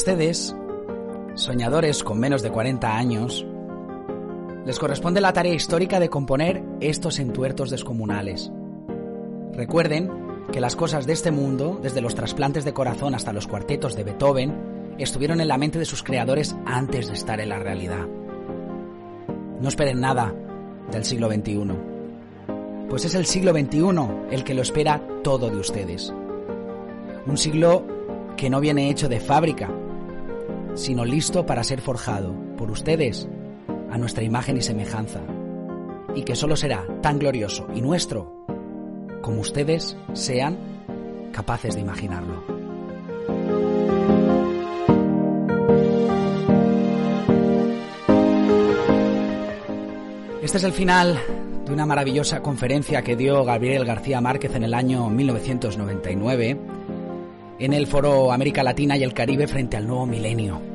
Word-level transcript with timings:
ustedes, 0.00 0.56
soñadores 1.34 2.02
con 2.02 2.18
menos 2.18 2.40
de 2.40 2.50
40 2.50 2.96
años, 2.96 3.44
les 4.64 4.78
corresponde 4.78 5.20
la 5.20 5.34
tarea 5.34 5.52
histórica 5.52 6.00
de 6.00 6.08
componer 6.08 6.64
estos 6.80 7.18
entuertos 7.18 7.68
descomunales. 7.68 8.50
Recuerden 9.52 10.10
que 10.50 10.60
las 10.60 10.74
cosas 10.74 11.06
de 11.06 11.12
este 11.12 11.30
mundo, 11.30 11.78
desde 11.82 12.00
los 12.00 12.14
trasplantes 12.14 12.64
de 12.64 12.72
corazón 12.72 13.14
hasta 13.14 13.34
los 13.34 13.46
cuartetos 13.46 13.94
de 13.94 14.04
Beethoven, 14.04 14.94
estuvieron 14.96 15.38
en 15.42 15.48
la 15.48 15.58
mente 15.58 15.78
de 15.78 15.84
sus 15.84 16.02
creadores 16.02 16.56
antes 16.64 17.08
de 17.08 17.12
estar 17.12 17.38
en 17.38 17.50
la 17.50 17.58
realidad. 17.58 18.08
No 19.60 19.68
esperen 19.68 20.00
nada 20.00 20.34
del 20.90 21.04
siglo 21.04 21.30
XXI, 21.30 21.74
pues 22.88 23.04
es 23.04 23.14
el 23.14 23.26
siglo 23.26 23.52
XXI 23.52 24.30
el 24.30 24.44
que 24.44 24.54
lo 24.54 24.62
espera 24.62 25.06
todo 25.22 25.50
de 25.50 25.58
ustedes. 25.58 26.10
Un 27.26 27.36
siglo 27.36 27.84
que 28.38 28.48
no 28.48 28.60
viene 28.60 28.88
hecho 28.88 29.06
de 29.06 29.20
fábrica, 29.20 29.68
sino 30.80 31.04
listo 31.04 31.44
para 31.44 31.62
ser 31.62 31.82
forjado 31.82 32.34
por 32.56 32.70
ustedes 32.70 33.28
a 33.90 33.98
nuestra 33.98 34.24
imagen 34.24 34.56
y 34.56 34.62
semejanza, 34.62 35.20
y 36.14 36.22
que 36.22 36.34
solo 36.34 36.56
será 36.56 36.86
tan 37.02 37.18
glorioso 37.18 37.66
y 37.74 37.82
nuestro 37.82 38.46
como 39.20 39.42
ustedes 39.42 39.94
sean 40.14 40.56
capaces 41.32 41.74
de 41.74 41.82
imaginarlo. 41.82 42.42
Este 50.42 50.56
es 50.56 50.64
el 50.64 50.72
final 50.72 51.20
de 51.66 51.72
una 51.74 51.84
maravillosa 51.84 52.40
conferencia 52.40 53.02
que 53.02 53.16
dio 53.16 53.44
Gabriel 53.44 53.84
García 53.84 54.22
Márquez 54.22 54.54
en 54.54 54.64
el 54.64 54.72
año 54.72 55.10
1999 55.10 56.58
en 57.60 57.74
el 57.74 57.86
Foro 57.86 58.32
América 58.32 58.62
Latina 58.62 58.96
y 58.96 59.02
el 59.02 59.12
Caribe 59.12 59.46
frente 59.46 59.76
al 59.76 59.86
nuevo 59.86 60.06
milenio. 60.06 60.69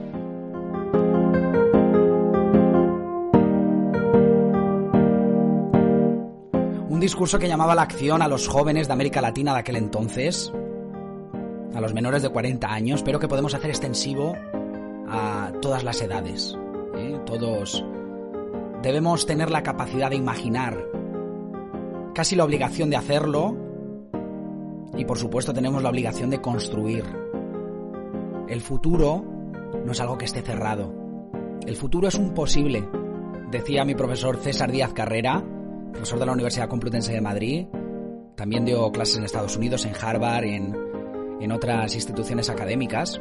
Discurso 7.06 7.38
que 7.38 7.48
llamaba 7.48 7.76
la 7.76 7.84
acción 7.84 8.24
a 8.24 8.28
los 8.28 8.48
jóvenes 8.48 8.88
de 8.88 8.94
América 8.94 9.22
Latina 9.22 9.54
de 9.54 9.60
aquel 9.60 9.76
entonces, 9.76 10.52
a 11.76 11.80
los 11.80 11.94
menores 11.94 12.24
de 12.24 12.30
40 12.30 12.68
años, 12.68 13.04
pero 13.04 13.20
que 13.20 13.28
podemos 13.28 13.54
hacer 13.54 13.70
extensivo 13.70 14.36
a 15.08 15.52
todas 15.62 15.84
las 15.84 16.02
edades. 16.02 16.58
¿eh? 16.96 17.20
Todos 17.28 17.86
debemos 18.82 19.28
tener 19.28 19.52
la 19.52 19.62
capacidad 19.62 20.10
de 20.10 20.16
imaginar, 20.16 20.84
casi 22.16 22.36
la 22.36 22.44
obligación 22.44 22.90
de 22.90 22.96
hacerlo, 22.96 23.56
y 24.98 25.06
por 25.06 25.20
supuesto 25.20 25.54
tenemos 25.54 25.84
la 25.84 25.90
obligación 25.90 26.32
de 26.32 26.42
construir. 26.42 27.04
El 28.48 28.62
futuro 28.62 29.24
no 29.86 29.92
es 29.92 30.02
algo 30.02 30.18
que 30.18 30.26
esté 30.26 30.42
cerrado. 30.42 30.92
El 31.68 31.76
futuro 31.76 32.08
es 32.08 32.16
un 32.16 32.34
posible, 32.34 32.84
decía 33.52 33.86
mi 33.86 33.94
profesor 33.94 34.38
César 34.38 34.72
Díaz 34.72 34.92
Carrera, 34.94 35.44
profesor 35.96 36.20
de 36.20 36.26
la 36.26 36.34
Universidad 36.34 36.68
Complutense 36.68 37.14
de 37.14 37.22
Madrid. 37.22 37.66
También 38.36 38.66
dio 38.66 38.92
clases 38.92 39.18
en 39.18 39.24
Estados 39.24 39.56
Unidos, 39.56 39.86
en 39.86 39.94
Harvard, 40.00 40.44
en, 40.44 40.76
en 41.40 41.52
otras 41.52 41.96
instituciones 41.96 42.50
académicas. 42.50 43.20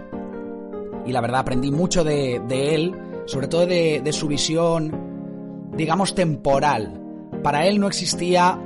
Y 1.07 1.13
la 1.13 1.21
verdad 1.21 1.41
aprendí 1.41 1.71
mucho 1.71 2.03
de, 2.03 2.41
él, 2.51 2.93
sobre 3.27 3.47
todo 3.47 3.67
de, 3.67 4.01
de 4.03 4.13
su 4.13 4.27
visión, 4.27 5.71
digamos, 5.77 6.15
temporal. 6.15 7.01
Para 7.43 7.67
él 7.67 7.79
no 7.79 7.87
existía 7.87 8.59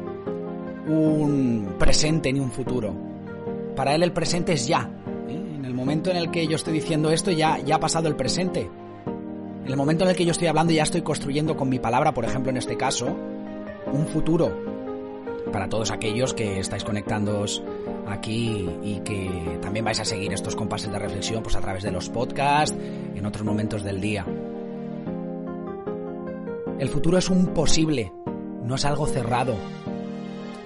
un 0.89 1.75
presente 1.79 2.33
ni 2.33 2.41
un 2.41 2.51
futuro. 2.51 2.95
Para 3.77 3.95
él 3.95 4.03
el 4.03 4.13
presente 4.13 4.55
es 4.55 4.67
ya. 4.67 4.91
¿eh? 5.29 5.55
En 5.57 5.65
el 5.67 5.75
momento 5.75 6.11
en 6.11 6.17
el 6.17 6.31
que 6.31 6.47
yo 6.47 6.57
estoy 6.57 6.73
diciendo 6.73 7.11
esto 7.11 7.31
ya, 7.31 7.59
ya 7.59 7.77
ha 7.77 7.81
pasado 7.81 8.09
el 8.09 8.17
presente. 8.17 8.71
En 9.65 9.71
el 9.71 9.77
momento 9.77 10.05
en 10.05 10.11
el 10.11 10.17
que 10.17 10.25
yo 10.25 10.31
estoy 10.31 10.49
hablando 10.49 10.73
ya 10.73 10.85
estoy 10.85 11.03
construyendo 11.03 11.57
con 11.57 11.69
mi 11.69 11.79
palabra, 11.79 12.15
por 12.15 12.25
ejemplo 12.25 12.51
en 12.51 12.57
este 12.57 12.79
caso, 12.79 13.15
un 13.93 14.07
futuro. 14.07 14.53
Para 15.53 15.69
todos 15.69 15.91
aquellos 15.91 16.35
que 16.35 16.59
estáis 16.61 16.85
conectándoos 16.85 17.63
aquí 18.07 18.69
y 18.83 19.01
que 19.01 19.59
también 19.63 19.85
vais 19.85 20.01
a 20.01 20.05
seguir 20.05 20.33
estos 20.33 20.57
compases 20.57 20.91
de 20.91 20.99
reflexión 20.99 21.43
pues 21.43 21.57
a 21.57 21.61
través 21.61 21.83
de 21.83 21.91
los 21.91 22.09
podcasts, 22.09 22.77
en 23.15 23.25
otros 23.25 23.45
momentos 23.45 23.83
del 23.83 24.01
día. 24.01 24.27
El 26.79 26.89
futuro 26.89 27.19
es 27.19 27.29
un 27.29 27.49
posible, 27.49 28.13
no 28.63 28.75
es 28.77 28.85
algo 28.85 29.07
cerrado, 29.07 29.57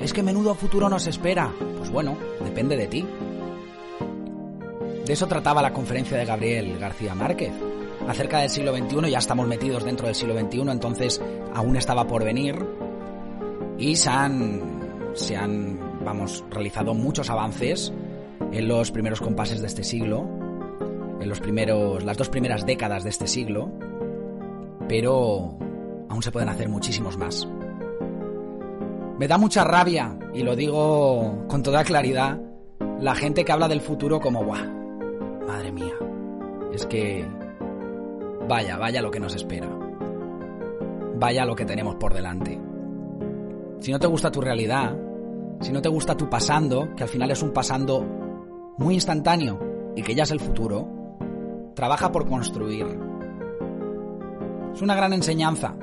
es 0.03 0.13
que 0.13 0.23
menudo 0.23 0.55
futuro 0.55 0.89
nos 0.89 1.07
espera. 1.07 1.53
Pues 1.79 1.91
bueno, 1.91 2.17
depende 2.43 2.77
de 2.77 2.87
ti. 2.89 3.07
De 5.07 5.13
eso 5.13 5.27
trataba 5.27 5.63
la 5.63 5.73
conferencia 5.73 6.17
de 6.17 6.25
Gabriel 6.25 6.79
García 6.79 7.15
Márquez. 7.15 7.53
Acerca 8.09 8.41
del 8.41 8.51
siglo 8.51 8.77
XXI, 8.77 9.11
ya 9.11 9.19
estamos 9.19 9.47
metidos 9.47 9.85
dentro 9.85 10.07
del 10.07 10.17
siglo 10.17 10.39
XXI, 10.39 10.61
entonces 10.71 11.23
aún 11.55 11.77
estaba 11.77 12.07
por 12.07 12.25
venir. 12.25 12.57
Y 13.83 13.97
se 13.97 14.11
han, 14.11 15.11
se 15.13 15.37
han, 15.37 16.05
vamos, 16.05 16.45
realizado 16.51 16.95
muchos 16.95 17.29
avances 17.31 17.93
en 18.53 18.69
los 18.69 18.93
primeros 18.93 19.21
compases 19.21 19.61
de 19.61 19.67
este 19.67 19.83
siglo, 19.83 20.25
en 21.21 21.29
los 21.29 21.41
primeros, 21.41 22.05
las 22.05 22.17
dos 22.17 22.29
primeras 22.29 22.65
décadas 22.65 23.03
de 23.03 23.11
este 23.11 23.27
siglo, 23.27 23.73
pero 24.89 25.59
aún 26.09 26.23
se 26.23 26.31
pueden 26.31 26.49
hacer 26.49 26.69
muchísimos 26.69 27.19
más. 27.19 27.49
Me 29.19 29.27
da 29.27 29.37
mucha 29.37 29.65
rabia, 29.65 30.17
y 30.33 30.45
lo 30.45 30.55
digo 30.55 31.45
con 31.49 31.65
toda 31.65 31.83
claridad, 31.83 32.41
la 33.01 33.17
gente 33.17 33.45
que 33.45 33.51
habla 33.51 33.67
del 33.67 33.81
futuro 33.81 34.21
como, 34.21 34.45
¡buah! 34.45 34.65
Madre 35.45 35.73
mía. 35.73 35.97
Es 36.73 36.87
que... 36.87 37.27
Vaya, 38.49 38.77
vaya 38.77 39.03
lo 39.03 39.11
que 39.11 39.19
nos 39.19 39.35
espera. 39.35 39.69
Vaya 41.17 41.45
lo 41.45 41.57
que 41.57 41.65
tenemos 41.65 41.97
por 41.97 42.15
delante. 42.15 42.61
Si 43.83 43.91
no 43.91 43.99
te 43.99 44.07
gusta 44.07 44.31
tu 44.31 44.41
realidad, 44.41 44.97
si 45.61 45.73
no 45.73 45.83
te 45.83 45.89
gusta 45.89 46.17
tu 46.17 46.31
pasando, 46.31 46.95
que 46.95 47.03
al 47.03 47.09
final 47.09 47.33
es 47.33 47.43
un 47.43 47.53
pasando 47.53 48.07
muy 48.79 48.95
instantáneo 48.95 49.59
y 49.97 50.03
que 50.03 50.15
ya 50.15 50.23
es 50.23 50.31
el 50.31 50.39
futuro, 50.39 50.89
trabaja 51.75 52.13
por 52.13 52.29
construir. 52.29 52.87
Es 54.73 54.83
una 54.83 54.95
gran 54.95 55.13
enseñanza. 55.13 55.75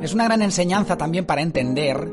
Es 0.00 0.14
una 0.14 0.24
gran 0.24 0.40
enseñanza 0.40 0.96
también 0.96 1.26
para 1.26 1.42
entender 1.42 2.10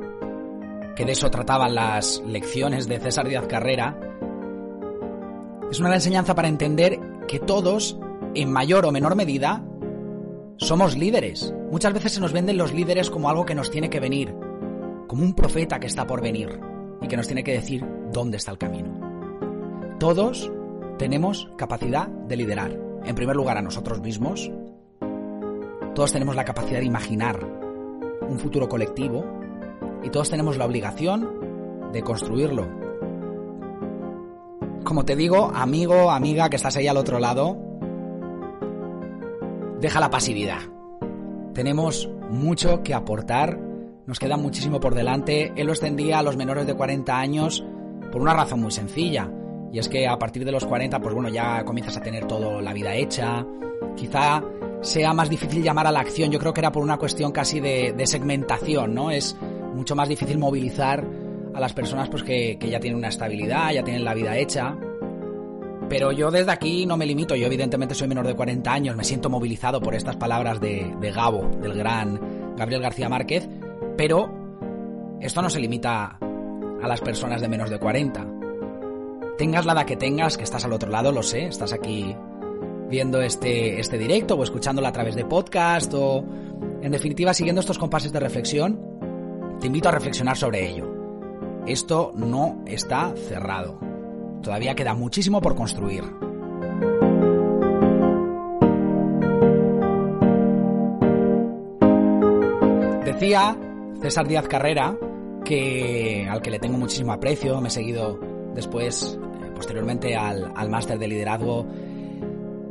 que 0.97 1.05
de 1.05 1.13
eso 1.13 1.31
trataban 1.31 1.75
las 1.75 2.21
lecciones 2.27 2.85
de 2.85 2.99
César 2.99 3.29
Díaz 3.29 3.47
Carrera, 3.47 3.97
es 5.71 5.79
una 5.79 5.95
enseñanza 5.95 6.35
para 6.35 6.49
entender 6.49 6.99
que 7.25 7.39
todos, 7.39 7.97
en 8.35 8.51
mayor 8.51 8.85
o 8.85 8.91
menor 8.91 9.15
medida, 9.15 9.63
somos 10.57 10.97
líderes. 10.97 11.55
Muchas 11.71 11.93
veces 11.93 12.11
se 12.11 12.19
nos 12.19 12.33
venden 12.33 12.57
los 12.57 12.73
líderes 12.73 13.09
como 13.09 13.29
algo 13.29 13.45
que 13.45 13.55
nos 13.55 13.71
tiene 13.71 13.89
que 13.89 14.01
venir, 14.01 14.35
como 15.07 15.23
un 15.23 15.33
profeta 15.33 15.79
que 15.79 15.87
está 15.87 16.05
por 16.07 16.21
venir 16.21 16.59
y 17.01 17.07
que 17.07 17.17
nos 17.17 17.27
tiene 17.27 17.43
que 17.43 17.53
decir 17.53 17.85
dónde 18.11 18.37
está 18.37 18.51
el 18.51 18.57
camino. 18.57 18.89
Todos 19.99 20.51
tenemos 20.97 21.49
capacidad 21.57 22.07
de 22.07 22.37
liderar. 22.37 22.77
En 23.05 23.15
primer 23.15 23.35
lugar, 23.35 23.57
a 23.57 23.61
nosotros 23.61 24.01
mismos. 24.01 24.51
Todos 25.95 26.11
tenemos 26.11 26.35
la 26.35 26.45
capacidad 26.45 26.79
de 26.79 26.85
imaginar 26.85 27.39
un 28.27 28.39
futuro 28.39 28.67
colectivo 28.67 29.23
y 30.03 30.09
todos 30.09 30.29
tenemos 30.29 30.57
la 30.57 30.65
obligación 30.65 31.91
de 31.91 32.01
construirlo. 32.01 32.67
Como 34.83 35.05
te 35.05 35.15
digo, 35.15 35.51
amigo, 35.53 36.11
amiga 36.11 36.49
que 36.49 36.57
estás 36.57 36.75
ahí 36.75 36.87
al 36.87 36.97
otro 36.97 37.19
lado, 37.19 37.57
deja 39.79 39.99
la 39.99 40.09
pasividad. 40.09 40.59
Tenemos 41.53 42.09
mucho 42.29 42.83
que 42.83 42.93
aportar, 42.93 43.59
nos 44.05 44.19
queda 44.19 44.37
muchísimo 44.37 44.79
por 44.79 44.95
delante. 44.95 45.53
Él 45.55 45.67
lo 45.67 45.73
extendía 45.73 46.19
a 46.19 46.23
los 46.23 46.37
menores 46.37 46.67
de 46.67 46.75
40 46.75 47.17
años 47.17 47.63
por 48.11 48.21
una 48.21 48.33
razón 48.33 48.61
muy 48.61 48.71
sencilla. 48.71 49.29
Y 49.71 49.79
es 49.79 49.89
que 49.89 50.07
a 50.07 50.17
partir 50.19 50.45
de 50.45 50.51
los 50.51 50.65
40, 50.65 50.99
pues 50.99 51.15
bueno, 51.15 51.29
ya 51.29 51.63
comienzas 51.63 51.97
a 51.97 52.01
tener 52.01 52.25
toda 52.25 52.61
la 52.61 52.73
vida 52.73 52.93
hecha. 52.95 53.45
Quizá 53.95 54.43
sea 54.81 55.13
más 55.13 55.29
difícil 55.29 55.63
llamar 55.63 55.87
a 55.87 55.91
la 55.91 56.01
acción. 56.01 56.31
Yo 56.31 56.39
creo 56.39 56.53
que 56.53 56.61
era 56.61 56.71
por 56.71 56.83
una 56.83 56.97
cuestión 56.97 57.31
casi 57.31 57.59
de, 57.59 57.93
de 57.93 58.05
segmentación, 58.05 58.93
¿no? 58.93 59.09
Es 59.09 59.35
mucho 59.73 59.95
más 59.95 60.07
difícil 60.09 60.37
movilizar 60.37 61.03
a 61.53 61.59
las 61.59 61.73
personas 61.73 62.09
pues 62.09 62.23
que, 62.23 62.57
que, 62.59 62.69
ya 62.69 62.79
tienen 62.79 62.97
una 62.97 63.09
estabilidad, 63.09 63.71
ya 63.71 63.83
tienen 63.83 64.03
la 64.03 64.13
vida 64.13 64.37
hecha. 64.37 64.77
Pero 65.89 66.11
yo 66.11 66.31
desde 66.31 66.51
aquí 66.51 66.85
no 66.85 66.97
me 66.97 67.05
limito, 67.05 67.35
yo 67.35 67.45
evidentemente 67.45 67.95
soy 67.95 68.07
menor 68.07 68.25
de 68.25 68.35
40 68.35 68.71
años, 68.71 68.95
me 68.95 69.03
siento 69.03 69.29
movilizado 69.29 69.81
por 69.81 69.95
estas 69.95 70.15
palabras 70.15 70.59
de, 70.59 70.95
de 70.99 71.11
Gabo, 71.11 71.49
del 71.61 71.73
gran 71.73 72.55
Gabriel 72.55 72.81
García 72.81 73.09
Márquez, 73.09 73.47
pero 73.97 74.29
esto 75.21 75.41
no 75.41 75.49
se 75.49 75.59
limita 75.59 76.17
a 76.81 76.87
las 76.87 77.01
personas 77.01 77.41
de 77.41 77.47
menos 77.47 77.69
de 77.69 77.79
40. 77.79 78.27
Tengas 79.37 79.65
la 79.65 79.73
edad 79.73 79.85
que 79.85 79.95
tengas, 79.95 80.37
que 80.37 80.43
estás 80.43 80.65
al 80.65 80.73
otro 80.73 80.89
lado, 80.89 81.11
lo 81.11 81.23
sé, 81.23 81.45
estás 81.45 81.73
aquí 81.73 82.15
viendo 82.89 83.21
este, 83.21 83.79
este 83.79 83.97
directo 83.97 84.35
o 84.35 84.43
escuchándolo 84.43 84.87
a 84.87 84.91
través 84.91 85.15
de 85.15 85.25
podcast 85.25 85.93
o, 85.95 86.23
en 86.81 86.91
definitiva, 86.91 87.33
siguiendo 87.33 87.61
estos 87.61 87.79
compases 87.79 88.11
de 88.11 88.19
reflexión, 88.19 88.79
te 89.59 89.67
invito 89.67 89.89
a 89.89 89.93
reflexionar 89.93 90.37
sobre 90.37 90.69
ello. 90.69 90.93
Esto 91.65 92.11
no 92.15 92.63
está 92.67 93.13
cerrado. 93.15 93.79
Todavía 94.41 94.75
queda 94.75 94.93
muchísimo 94.93 95.41
por 95.41 95.55
construir. 95.55 96.03
Decía 103.05 103.57
César 104.03 104.27
Díaz 104.27 104.49
Carrera, 104.49 104.97
que 105.45 106.27
al 106.29 106.41
que 106.41 106.51
le 106.51 106.59
tengo 106.59 106.77
muchísimo 106.77 107.13
aprecio, 107.13 107.61
me 107.61 107.69
he 107.69 107.71
seguido 107.71 108.19
después, 108.53 109.17
eh, 109.17 109.51
posteriormente 109.55 110.17
al, 110.17 110.51
al 110.57 110.69
máster 110.69 110.99
de 110.99 111.07
liderazgo, 111.07 111.65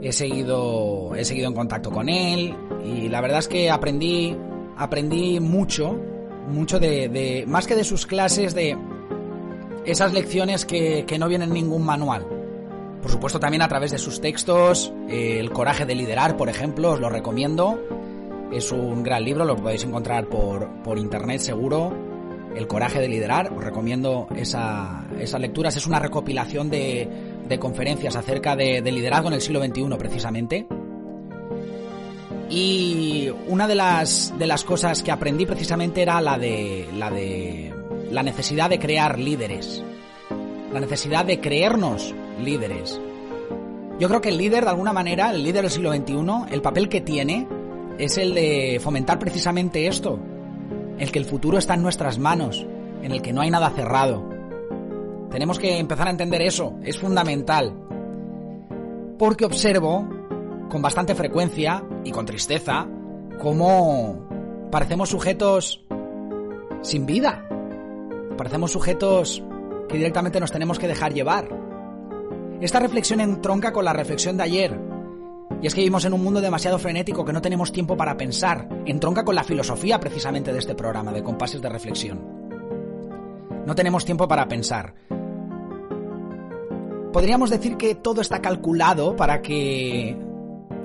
he 0.02 0.12
seguido, 0.12 1.14
he 1.16 1.24
seguido 1.24 1.48
en 1.48 1.54
contacto 1.54 1.90
con 1.90 2.10
él 2.10 2.54
y 2.84 3.08
la 3.08 3.22
verdad 3.22 3.38
es 3.38 3.48
que 3.48 3.70
aprendí, 3.70 4.36
aprendí 4.76 5.40
mucho, 5.40 5.98
mucho 6.48 6.78
de, 6.78 7.44
más 7.48 7.66
que 7.66 7.76
de 7.76 7.84
sus 7.84 8.04
clases, 8.04 8.54
de 8.54 8.76
esas 9.86 10.12
lecciones 10.12 10.66
que, 10.66 11.04
que 11.06 11.18
no 11.18 11.28
vienen 11.28 11.48
en 11.48 11.54
ningún 11.54 11.86
manual. 11.86 12.26
Por 13.00 13.10
supuesto 13.10 13.40
también 13.40 13.62
a 13.62 13.68
través 13.68 13.90
de 13.90 13.98
sus 13.98 14.20
textos, 14.20 14.92
eh, 15.08 15.38
El 15.40 15.50
coraje 15.50 15.86
de 15.86 15.94
liderar, 15.94 16.36
por 16.36 16.50
ejemplo, 16.50 16.90
os 16.90 17.00
lo 17.00 17.08
recomiendo. 17.08 17.80
Es 18.52 18.70
un 18.70 19.02
gran 19.02 19.24
libro, 19.24 19.46
lo 19.46 19.56
podéis 19.56 19.84
encontrar 19.84 20.26
por, 20.26 20.68
por 20.82 20.98
internet 20.98 21.40
seguro. 21.40 21.90
El 22.54 22.66
coraje 22.66 23.00
de 23.00 23.08
liderar, 23.08 23.50
os 23.50 23.64
recomiendo 23.64 24.26
esa, 24.36 25.06
esas 25.18 25.40
lecturas. 25.40 25.74
Es 25.74 25.86
una 25.86 25.98
recopilación 25.98 26.68
de, 26.68 27.08
de 27.48 27.58
conferencias 27.58 28.14
acerca 28.14 28.54
de, 28.54 28.82
de, 28.82 28.92
liderazgo 28.92 29.28
en 29.28 29.34
el 29.34 29.40
siglo 29.40 29.64
XXI, 29.64 29.84
precisamente. 29.98 30.66
Y 32.50 33.30
una 33.48 33.66
de 33.66 33.74
las, 33.74 34.34
de 34.38 34.46
las 34.46 34.64
cosas 34.64 35.02
que 35.02 35.10
aprendí 35.10 35.46
precisamente 35.46 36.02
era 36.02 36.20
la 36.20 36.36
de, 36.36 36.86
la 36.94 37.10
de 37.10 37.72
la 38.10 38.22
necesidad 38.22 38.68
de 38.68 38.78
crear 38.78 39.18
líderes. 39.18 39.82
La 40.74 40.80
necesidad 40.80 41.24
de 41.24 41.40
creernos 41.40 42.14
líderes. 42.38 43.00
Yo 43.98 44.08
creo 44.08 44.20
que 44.20 44.28
el 44.28 44.36
líder, 44.36 44.64
de 44.64 44.70
alguna 44.70 44.92
manera, 44.92 45.30
el 45.30 45.42
líder 45.42 45.62
del 45.62 45.70
siglo 45.70 45.90
XXI, 45.94 46.52
el 46.52 46.60
papel 46.60 46.90
que 46.90 47.00
tiene 47.00 47.46
es 47.98 48.18
el 48.18 48.34
de 48.34 48.80
fomentar 48.82 49.18
precisamente 49.18 49.86
esto, 49.86 50.18
el 50.98 51.10
que 51.10 51.18
el 51.18 51.24
futuro 51.24 51.58
está 51.58 51.74
en 51.74 51.82
nuestras 51.82 52.18
manos, 52.18 52.66
en 53.02 53.12
el 53.12 53.22
que 53.22 53.32
no 53.32 53.40
hay 53.40 53.50
nada 53.50 53.70
cerrado. 53.70 54.28
Tenemos 55.30 55.58
que 55.58 55.78
empezar 55.78 56.08
a 56.08 56.10
entender 56.10 56.42
eso, 56.42 56.74
es 56.82 56.98
fundamental. 56.98 57.74
Porque 59.18 59.44
observo, 59.44 60.08
con 60.68 60.82
bastante 60.82 61.14
frecuencia 61.14 61.84
y 62.04 62.10
con 62.10 62.26
tristeza, 62.26 62.86
cómo 63.40 64.28
parecemos 64.70 65.08
sujetos 65.08 65.84
sin 66.82 67.06
vida. 67.06 67.46
Parecemos 68.36 68.72
sujetos 68.72 69.42
que 69.88 69.96
directamente 69.98 70.40
nos 70.40 70.52
tenemos 70.52 70.78
que 70.78 70.88
dejar 70.88 71.12
llevar. 71.14 71.48
Esta 72.60 72.80
reflexión 72.80 73.20
entronca 73.20 73.72
con 73.72 73.84
la 73.84 73.92
reflexión 73.92 74.36
de 74.36 74.42
ayer. 74.44 74.91
Y 75.62 75.68
es 75.68 75.74
que 75.74 75.80
vivimos 75.80 76.04
en 76.04 76.12
un 76.12 76.24
mundo 76.24 76.40
demasiado 76.40 76.76
frenético 76.76 77.24
que 77.24 77.32
no 77.32 77.40
tenemos 77.40 77.70
tiempo 77.70 77.96
para 77.96 78.16
pensar. 78.16 78.68
Entronca 78.84 79.24
con 79.24 79.36
la 79.36 79.44
filosofía 79.44 80.00
precisamente 80.00 80.52
de 80.52 80.58
este 80.58 80.74
programa 80.74 81.12
de 81.12 81.22
compases 81.22 81.62
de 81.62 81.68
reflexión. 81.68 82.20
No 83.64 83.74
tenemos 83.76 84.04
tiempo 84.04 84.26
para 84.26 84.48
pensar. 84.48 84.92
Podríamos 87.12 87.48
decir 87.50 87.76
que 87.76 87.94
todo 87.94 88.20
está 88.20 88.42
calculado 88.42 89.14
para 89.14 89.40
que 89.40 90.16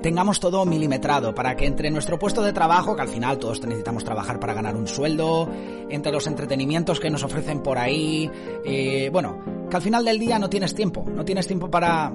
tengamos 0.00 0.38
todo 0.38 0.64
milimetrado, 0.64 1.34
para 1.34 1.56
que 1.56 1.66
entre 1.66 1.90
nuestro 1.90 2.16
puesto 2.20 2.42
de 2.42 2.52
trabajo, 2.52 2.94
que 2.94 3.02
al 3.02 3.08
final 3.08 3.38
todos 3.38 3.60
necesitamos 3.66 4.04
trabajar 4.04 4.38
para 4.38 4.54
ganar 4.54 4.76
un 4.76 4.86
sueldo, 4.86 5.48
entre 5.88 6.12
los 6.12 6.28
entretenimientos 6.28 7.00
que 7.00 7.10
nos 7.10 7.24
ofrecen 7.24 7.64
por 7.64 7.78
ahí, 7.78 8.30
eh, 8.64 9.10
bueno, 9.12 9.38
que 9.68 9.76
al 9.76 9.82
final 9.82 10.04
del 10.04 10.20
día 10.20 10.38
no 10.38 10.48
tienes 10.48 10.72
tiempo, 10.72 11.04
no 11.04 11.24
tienes 11.24 11.48
tiempo 11.48 11.68
para, 11.68 12.12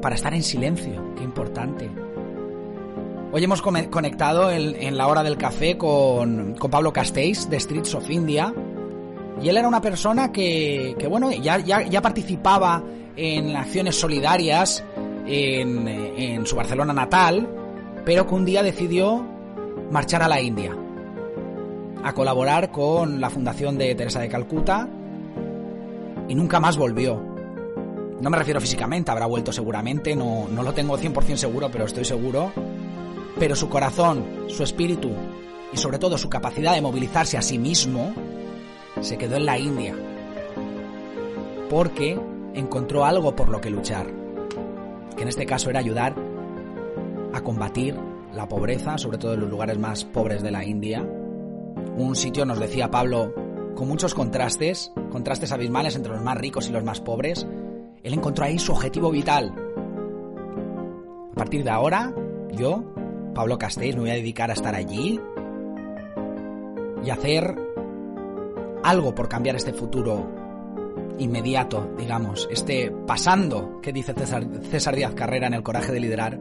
para 0.00 0.14
estar 0.14 0.34
en 0.34 0.42
silencio, 0.42 1.14
qué 1.16 1.24
importante. 1.24 1.90
Hoy 3.30 3.44
hemos 3.44 3.60
conectado 3.60 4.50
en, 4.50 4.96
la 4.96 5.06
hora 5.06 5.22
del 5.22 5.36
café 5.36 5.76
con, 5.76 6.54
con, 6.58 6.70
Pablo 6.70 6.92
Castells 6.92 7.50
de 7.50 7.60
Streets 7.60 7.94
of 7.94 8.08
India. 8.08 8.54
Y 9.42 9.48
él 9.48 9.56
era 9.56 9.68
una 9.68 9.82
persona 9.82 10.32
que, 10.32 10.96
que 10.98 11.06
bueno, 11.06 11.30
ya, 11.30 11.58
ya, 11.58 11.82
ya 11.82 12.00
participaba 12.00 12.82
en 13.16 13.54
acciones 13.54 13.96
solidarias 13.96 14.82
en, 15.26 15.86
en 15.86 16.46
su 16.46 16.56
Barcelona 16.56 16.94
natal, 16.94 17.46
pero 18.04 18.26
que 18.26 18.34
un 18.34 18.46
día 18.46 18.62
decidió 18.62 19.24
marchar 19.90 20.22
a 20.22 20.28
la 20.28 20.40
India 20.40 20.74
a 22.02 22.12
colaborar 22.14 22.70
con 22.70 23.20
la 23.20 23.28
fundación 23.28 23.76
de 23.76 23.94
Teresa 23.94 24.20
de 24.20 24.28
Calcuta 24.28 24.88
y 26.28 26.34
nunca 26.34 26.60
más 26.60 26.76
volvió. 26.76 27.27
No 28.20 28.30
me 28.30 28.38
refiero 28.38 28.60
físicamente, 28.60 29.10
habrá 29.10 29.26
vuelto 29.26 29.52
seguramente, 29.52 30.16
no, 30.16 30.48
no 30.48 30.62
lo 30.62 30.74
tengo 30.74 30.98
100% 30.98 31.36
seguro, 31.36 31.70
pero 31.70 31.84
estoy 31.84 32.04
seguro. 32.04 32.52
Pero 33.38 33.54
su 33.54 33.68
corazón, 33.68 34.46
su 34.48 34.64
espíritu 34.64 35.10
y 35.72 35.76
sobre 35.76 35.98
todo 35.98 36.18
su 36.18 36.28
capacidad 36.28 36.74
de 36.74 36.80
movilizarse 36.80 37.38
a 37.38 37.42
sí 37.42 37.58
mismo 37.58 38.12
se 39.00 39.16
quedó 39.16 39.36
en 39.36 39.46
la 39.46 39.58
India. 39.58 39.94
Porque 41.70 42.18
encontró 42.54 43.04
algo 43.04 43.36
por 43.36 43.48
lo 43.48 43.60
que 43.60 43.70
luchar. 43.70 44.06
Que 45.16 45.22
en 45.22 45.28
este 45.28 45.46
caso 45.46 45.70
era 45.70 45.78
ayudar 45.78 46.14
a 47.32 47.40
combatir 47.40 47.94
la 48.34 48.48
pobreza, 48.48 48.98
sobre 48.98 49.18
todo 49.18 49.34
en 49.34 49.40
los 49.40 49.50
lugares 49.50 49.78
más 49.78 50.04
pobres 50.04 50.42
de 50.42 50.50
la 50.50 50.64
India. 50.64 51.06
Un 51.96 52.16
sitio, 52.16 52.44
nos 52.44 52.58
decía 52.58 52.90
Pablo, 52.90 53.32
con 53.74 53.86
muchos 53.86 54.14
contrastes, 54.14 54.92
contrastes 55.10 55.52
abismales 55.52 55.94
entre 55.94 56.12
los 56.12 56.22
más 56.22 56.36
ricos 56.36 56.68
y 56.68 56.72
los 56.72 56.84
más 56.84 57.00
pobres, 57.00 57.46
él 58.02 58.14
encontró 58.14 58.44
ahí 58.44 58.58
su 58.58 58.72
objetivo 58.72 59.10
vital. 59.10 59.54
A 61.32 61.34
partir 61.34 61.64
de 61.64 61.70
ahora, 61.70 62.14
yo, 62.52 62.84
Pablo 63.34 63.58
Castells, 63.58 63.96
me 63.96 64.02
voy 64.02 64.10
a 64.10 64.14
dedicar 64.14 64.50
a 64.50 64.54
estar 64.54 64.74
allí 64.74 65.20
y 67.04 67.10
hacer 67.10 67.56
algo 68.82 69.14
por 69.14 69.28
cambiar 69.28 69.56
este 69.56 69.72
futuro 69.72 70.26
inmediato, 71.18 71.94
digamos, 71.98 72.48
este 72.50 72.90
pasando 73.06 73.80
que 73.80 73.92
dice 73.92 74.14
César, 74.14 74.46
César 74.70 74.94
Díaz 74.94 75.14
Carrera 75.14 75.46
en 75.46 75.54
El 75.54 75.62
coraje 75.62 75.92
de 75.92 76.00
liderar, 76.00 76.38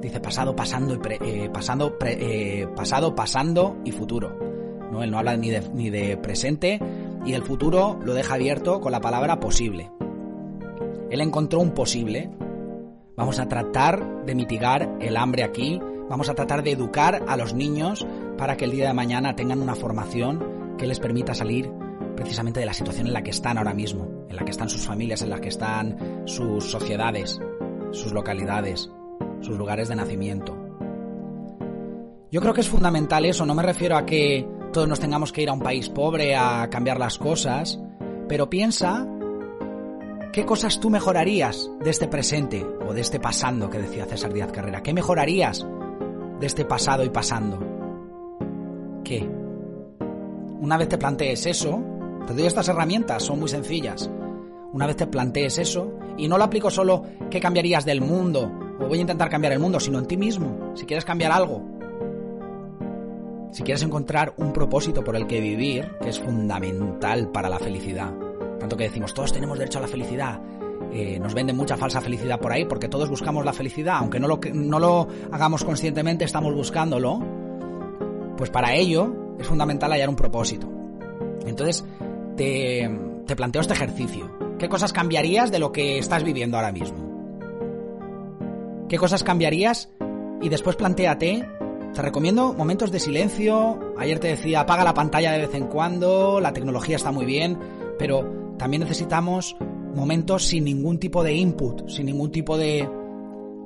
dice 0.00 0.20
pasado, 0.20 0.54
pasando 0.54 0.94
y 0.94 0.98
pre, 0.98 1.18
eh, 1.20 1.50
pasando, 1.52 1.96
eh, 2.04 2.66
pasado, 2.74 3.14
pasando 3.14 3.76
y 3.84 3.92
futuro. 3.92 4.36
¿no? 4.90 5.02
Él 5.02 5.10
no 5.10 5.18
habla 5.18 5.36
ni 5.36 5.50
de, 5.50 5.62
ni 5.74 5.90
de 5.90 6.16
presente 6.16 6.80
y 7.24 7.32
el 7.34 7.42
futuro 7.42 7.98
lo 8.02 8.14
deja 8.14 8.34
abierto 8.34 8.80
con 8.80 8.92
la 8.92 9.00
palabra 9.00 9.40
posible. 9.40 9.90
Él 11.12 11.20
encontró 11.20 11.60
un 11.60 11.72
posible. 11.72 12.30
Vamos 13.18 13.38
a 13.38 13.46
tratar 13.46 14.24
de 14.24 14.34
mitigar 14.34 14.96
el 14.98 15.18
hambre 15.18 15.44
aquí, 15.44 15.78
vamos 16.08 16.30
a 16.30 16.34
tratar 16.34 16.62
de 16.62 16.70
educar 16.70 17.22
a 17.28 17.36
los 17.36 17.52
niños 17.52 18.06
para 18.38 18.56
que 18.56 18.64
el 18.64 18.70
día 18.70 18.88
de 18.88 18.94
mañana 18.94 19.36
tengan 19.36 19.60
una 19.60 19.74
formación 19.74 20.74
que 20.78 20.86
les 20.86 20.98
permita 21.00 21.34
salir 21.34 21.70
precisamente 22.16 22.60
de 22.60 22.66
la 22.66 22.72
situación 22.72 23.08
en 23.08 23.12
la 23.12 23.22
que 23.22 23.30
están 23.30 23.58
ahora 23.58 23.74
mismo, 23.74 24.24
en 24.30 24.36
la 24.36 24.42
que 24.42 24.52
están 24.52 24.70
sus 24.70 24.86
familias, 24.86 25.20
en 25.20 25.28
la 25.28 25.38
que 25.38 25.50
están 25.50 26.22
sus 26.24 26.70
sociedades, 26.70 27.38
sus 27.90 28.12
localidades, 28.14 28.90
sus 29.42 29.58
lugares 29.58 29.88
de 29.88 29.96
nacimiento. 29.96 30.56
Yo 32.30 32.40
creo 32.40 32.54
que 32.54 32.62
es 32.62 32.70
fundamental 32.70 33.26
eso, 33.26 33.44
no 33.44 33.54
me 33.54 33.62
refiero 33.62 33.98
a 33.98 34.06
que 34.06 34.48
todos 34.72 34.88
nos 34.88 34.98
tengamos 34.98 35.30
que 35.30 35.42
ir 35.42 35.50
a 35.50 35.52
un 35.52 35.60
país 35.60 35.90
pobre 35.90 36.34
a 36.34 36.70
cambiar 36.70 36.98
las 36.98 37.18
cosas, 37.18 37.78
pero 38.28 38.48
piensa 38.48 39.06
qué 40.32 40.46
cosas 40.46 40.80
tú 40.80 40.88
mejorarías 40.88 41.70
de 41.80 41.90
este 41.90 42.08
presente 42.08 42.66
o 42.88 42.94
de 42.94 43.02
este 43.02 43.20
pasando 43.20 43.68
que 43.68 43.78
decía 43.78 44.06
César 44.06 44.32
Díaz 44.32 44.50
Carrera. 44.50 44.82
¿Qué 44.82 44.94
mejorarías 44.94 45.66
de 46.40 46.46
este 46.46 46.64
pasado 46.64 47.04
y 47.04 47.10
pasando? 47.10 47.58
¿Qué? 49.04 49.28
Una 50.60 50.78
vez 50.78 50.88
te 50.88 50.96
plantees 50.96 51.44
eso, 51.44 51.82
te 52.26 52.32
doy 52.32 52.46
estas 52.46 52.68
herramientas, 52.68 53.22
son 53.22 53.40
muy 53.40 53.48
sencillas. 53.48 54.10
Una 54.72 54.86
vez 54.86 54.96
te 54.96 55.06
plantees 55.06 55.58
eso, 55.58 55.92
y 56.16 56.28
no 56.28 56.38
lo 56.38 56.44
aplico 56.44 56.70
solo 56.70 57.04
qué 57.30 57.38
cambiarías 57.38 57.84
del 57.84 58.00
mundo, 58.00 58.50
o 58.80 58.86
voy 58.86 58.98
a 58.98 59.02
intentar 59.02 59.28
cambiar 59.28 59.52
el 59.52 59.58
mundo, 59.58 59.78
sino 59.80 59.98
en 59.98 60.06
ti 60.06 60.16
mismo. 60.16 60.72
Si 60.74 60.86
quieres 60.86 61.04
cambiar 61.04 61.32
algo, 61.32 61.62
si 63.50 63.62
quieres 63.64 63.82
encontrar 63.82 64.32
un 64.38 64.54
propósito 64.54 65.04
por 65.04 65.14
el 65.14 65.26
que 65.26 65.42
vivir, 65.42 65.90
que 66.00 66.08
es 66.08 66.18
fundamental 66.18 67.30
para 67.30 67.50
la 67.50 67.58
felicidad, 67.58 68.14
tanto 68.62 68.76
que 68.76 68.84
decimos 68.84 69.12
todos 69.12 69.32
tenemos 69.32 69.58
derecho 69.58 69.78
a 69.78 69.82
la 69.82 69.88
felicidad, 69.88 70.40
eh, 70.92 71.18
nos 71.18 71.34
venden 71.34 71.56
mucha 71.56 71.76
falsa 71.76 72.00
felicidad 72.00 72.38
por 72.38 72.52
ahí 72.52 72.64
porque 72.64 72.88
todos 72.88 73.08
buscamos 73.08 73.44
la 73.44 73.52
felicidad, 73.52 73.96
aunque 73.96 74.20
no 74.20 74.28
lo, 74.28 74.38
no 74.54 74.78
lo 74.78 75.08
hagamos 75.32 75.64
conscientemente, 75.64 76.24
estamos 76.24 76.54
buscándolo, 76.54 77.20
pues 78.36 78.50
para 78.50 78.76
ello 78.76 79.34
es 79.36 79.48
fundamental 79.48 79.90
hallar 79.90 80.08
un 80.08 80.14
propósito. 80.14 80.70
Entonces, 81.44 81.84
te, 82.36 82.88
te 83.26 83.34
planteo 83.34 83.62
este 83.62 83.74
ejercicio. 83.74 84.30
¿Qué 84.60 84.68
cosas 84.68 84.92
cambiarías 84.92 85.50
de 85.50 85.58
lo 85.58 85.72
que 85.72 85.98
estás 85.98 86.22
viviendo 86.22 86.56
ahora 86.56 86.70
mismo? 86.70 87.10
¿Qué 88.88 88.96
cosas 88.96 89.24
cambiarías? 89.24 89.88
Y 90.40 90.50
después 90.50 90.76
planteate 90.76 91.48
te 91.94 92.00
recomiendo 92.00 92.54
momentos 92.54 92.92
de 92.92 93.00
silencio. 93.00 93.94
Ayer 93.98 94.20
te 94.20 94.28
decía, 94.28 94.60
apaga 94.60 94.84
la 94.84 94.94
pantalla 94.94 95.32
de 95.32 95.40
vez 95.46 95.54
en 95.54 95.66
cuando, 95.66 96.40
la 96.40 96.52
tecnología 96.52 96.94
está 96.94 97.10
muy 97.10 97.26
bien, 97.26 97.58
pero 97.98 98.41
también 98.58 98.82
necesitamos 98.82 99.56
momentos 99.94 100.46
sin 100.46 100.64
ningún 100.64 100.98
tipo 100.98 101.22
de 101.22 101.34
input, 101.34 101.88
sin 101.88 102.06
ningún 102.06 102.30
tipo 102.30 102.56
de, 102.56 102.88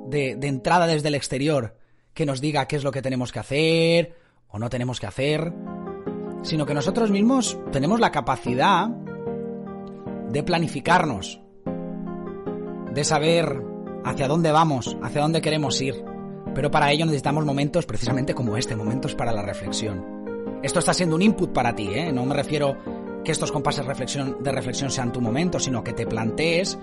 de, 0.07 0.47
entrada 0.47 0.87
desde 0.87 1.07
el 1.07 1.15
exterior 1.15 1.75
que 2.13 2.25
nos 2.25 2.41
diga 2.41 2.67
qué 2.67 2.75
es 2.75 2.83
lo 2.83 2.91
que 2.91 3.01
tenemos 3.01 3.31
que 3.31 3.39
hacer 3.39 4.15
o 4.49 4.59
no 4.59 4.69
tenemos 4.69 4.99
que 4.99 5.07
hacer. 5.07 5.53
sino 6.43 6.65
que 6.65 6.73
nosotros 6.73 7.11
mismos 7.11 7.59
tenemos 7.71 7.99
la 7.99 8.11
capacidad 8.11 8.87
de 8.87 10.43
planificarnos, 10.43 11.41
de 12.93 13.03
saber 13.03 13.61
hacia 14.03 14.27
dónde 14.27 14.51
vamos, 14.51 14.97
hacia 15.01 15.21
dónde 15.21 15.41
queremos 15.41 15.81
ir. 15.81 16.03
Pero 16.53 16.71
para 16.71 16.91
ello 16.91 17.05
necesitamos 17.05 17.45
momentos 17.45 17.85
precisamente 17.85 18.33
como 18.33 18.57
este, 18.57 18.75
momentos 18.75 19.13
para 19.15 19.31
la 19.31 19.41
reflexión. 19.41 20.17
Esto 20.63 20.79
está 20.79 20.93
siendo 20.93 21.15
un 21.15 21.21
input 21.21 21.51
para 21.51 21.75
ti, 21.75 21.89
¿eh? 21.93 22.11
No 22.11 22.25
me 22.25 22.33
refiero 22.33 22.77
que 23.27 23.33
estos 23.33 23.51
compases 23.51 23.85
de 23.85 24.51
reflexión, 24.53 24.89
sean 24.89 25.11
tu 25.11 25.19
momento, 25.19 25.59
sino 25.59 25.83
que 25.83 25.91
te 25.91 26.07
plantees 26.07 26.79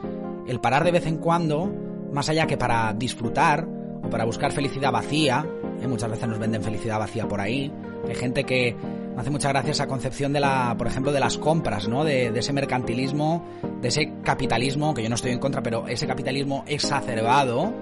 el 0.46 0.60
parar 0.60 0.84
de 0.84 0.90
vez 0.90 1.06
en 1.06 1.16
cuando, 1.16 1.72
más 2.12 2.28
allá 2.28 2.46
que 2.46 2.58
para 2.58 2.92
disfrutar 2.92 3.66
o 4.02 4.10
para 4.10 4.26
buscar 4.26 4.52
felicidad 4.52 4.92
vacía, 4.92 5.46
¿eh? 5.80 5.88
muchas 5.88 6.10
veces 6.10 6.28
nos 6.28 6.38
venden 6.38 6.62
felicidad 6.62 6.98
vacía 6.98 7.26
por 7.26 7.40
ahí, 7.40 7.72
hay 8.06 8.14
gente 8.14 8.44
que 8.44 8.76
me 9.14 9.22
hace 9.22 9.30
mucha 9.30 9.48
gracia 9.48 9.70
esa 9.70 9.86
concepción 9.86 10.34
de 10.34 10.40
la, 10.40 10.74
por 10.76 10.86
ejemplo, 10.86 11.12
de 11.12 11.20
las 11.20 11.38
compras, 11.38 11.88
¿no? 11.88 12.04
De, 12.04 12.26
ese 12.38 12.52
mercantilismo, 12.52 13.42
de 13.80 13.88
ese 13.88 14.12
capitalismo, 14.22 14.92
que 14.92 15.02
yo 15.02 15.08
no 15.08 15.14
estoy 15.14 15.30
en 15.30 15.38
contra, 15.38 15.62
pero 15.62 15.88
ese 15.88 16.06
capitalismo 16.06 16.62
exacerbado, 16.66 17.72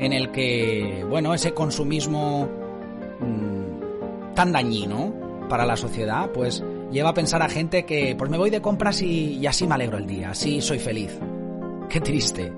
en 0.00 0.12
el 0.12 0.32
que, 0.32 1.06
bueno, 1.08 1.34
ese 1.34 1.54
consumismo 1.54 2.48
mm, 3.20 4.34
tan 4.34 4.50
dañino 4.50 5.14
para 5.48 5.64
la 5.64 5.76
sociedad, 5.76 6.32
pues 6.32 6.64
lleva 6.92 7.10
a 7.10 7.14
pensar 7.14 7.42
a 7.42 7.48
gente 7.48 7.84
que, 7.84 8.14
pues 8.16 8.30
me 8.30 8.38
voy 8.38 8.50
de 8.50 8.60
compras 8.60 9.02
y, 9.02 9.38
y 9.38 9.46
así 9.46 9.66
me 9.66 9.74
alegro 9.74 9.98
el 9.98 10.06
día, 10.06 10.30
así 10.30 10.60
soy 10.60 10.78
feliz. 10.78 11.18
Qué 11.88 12.00
triste. 12.00 12.52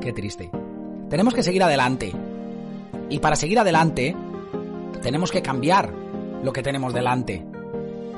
Qué 0.00 0.12
triste. 0.12 0.50
Tenemos 1.08 1.34
que 1.34 1.42
seguir 1.42 1.62
adelante. 1.62 2.12
Y 3.08 3.18
para 3.18 3.36
seguir 3.36 3.58
adelante, 3.58 4.16
tenemos 5.02 5.30
que 5.30 5.42
cambiar 5.42 5.92
lo 6.42 6.52
que 6.52 6.62
tenemos 6.62 6.92
delante. 6.92 7.44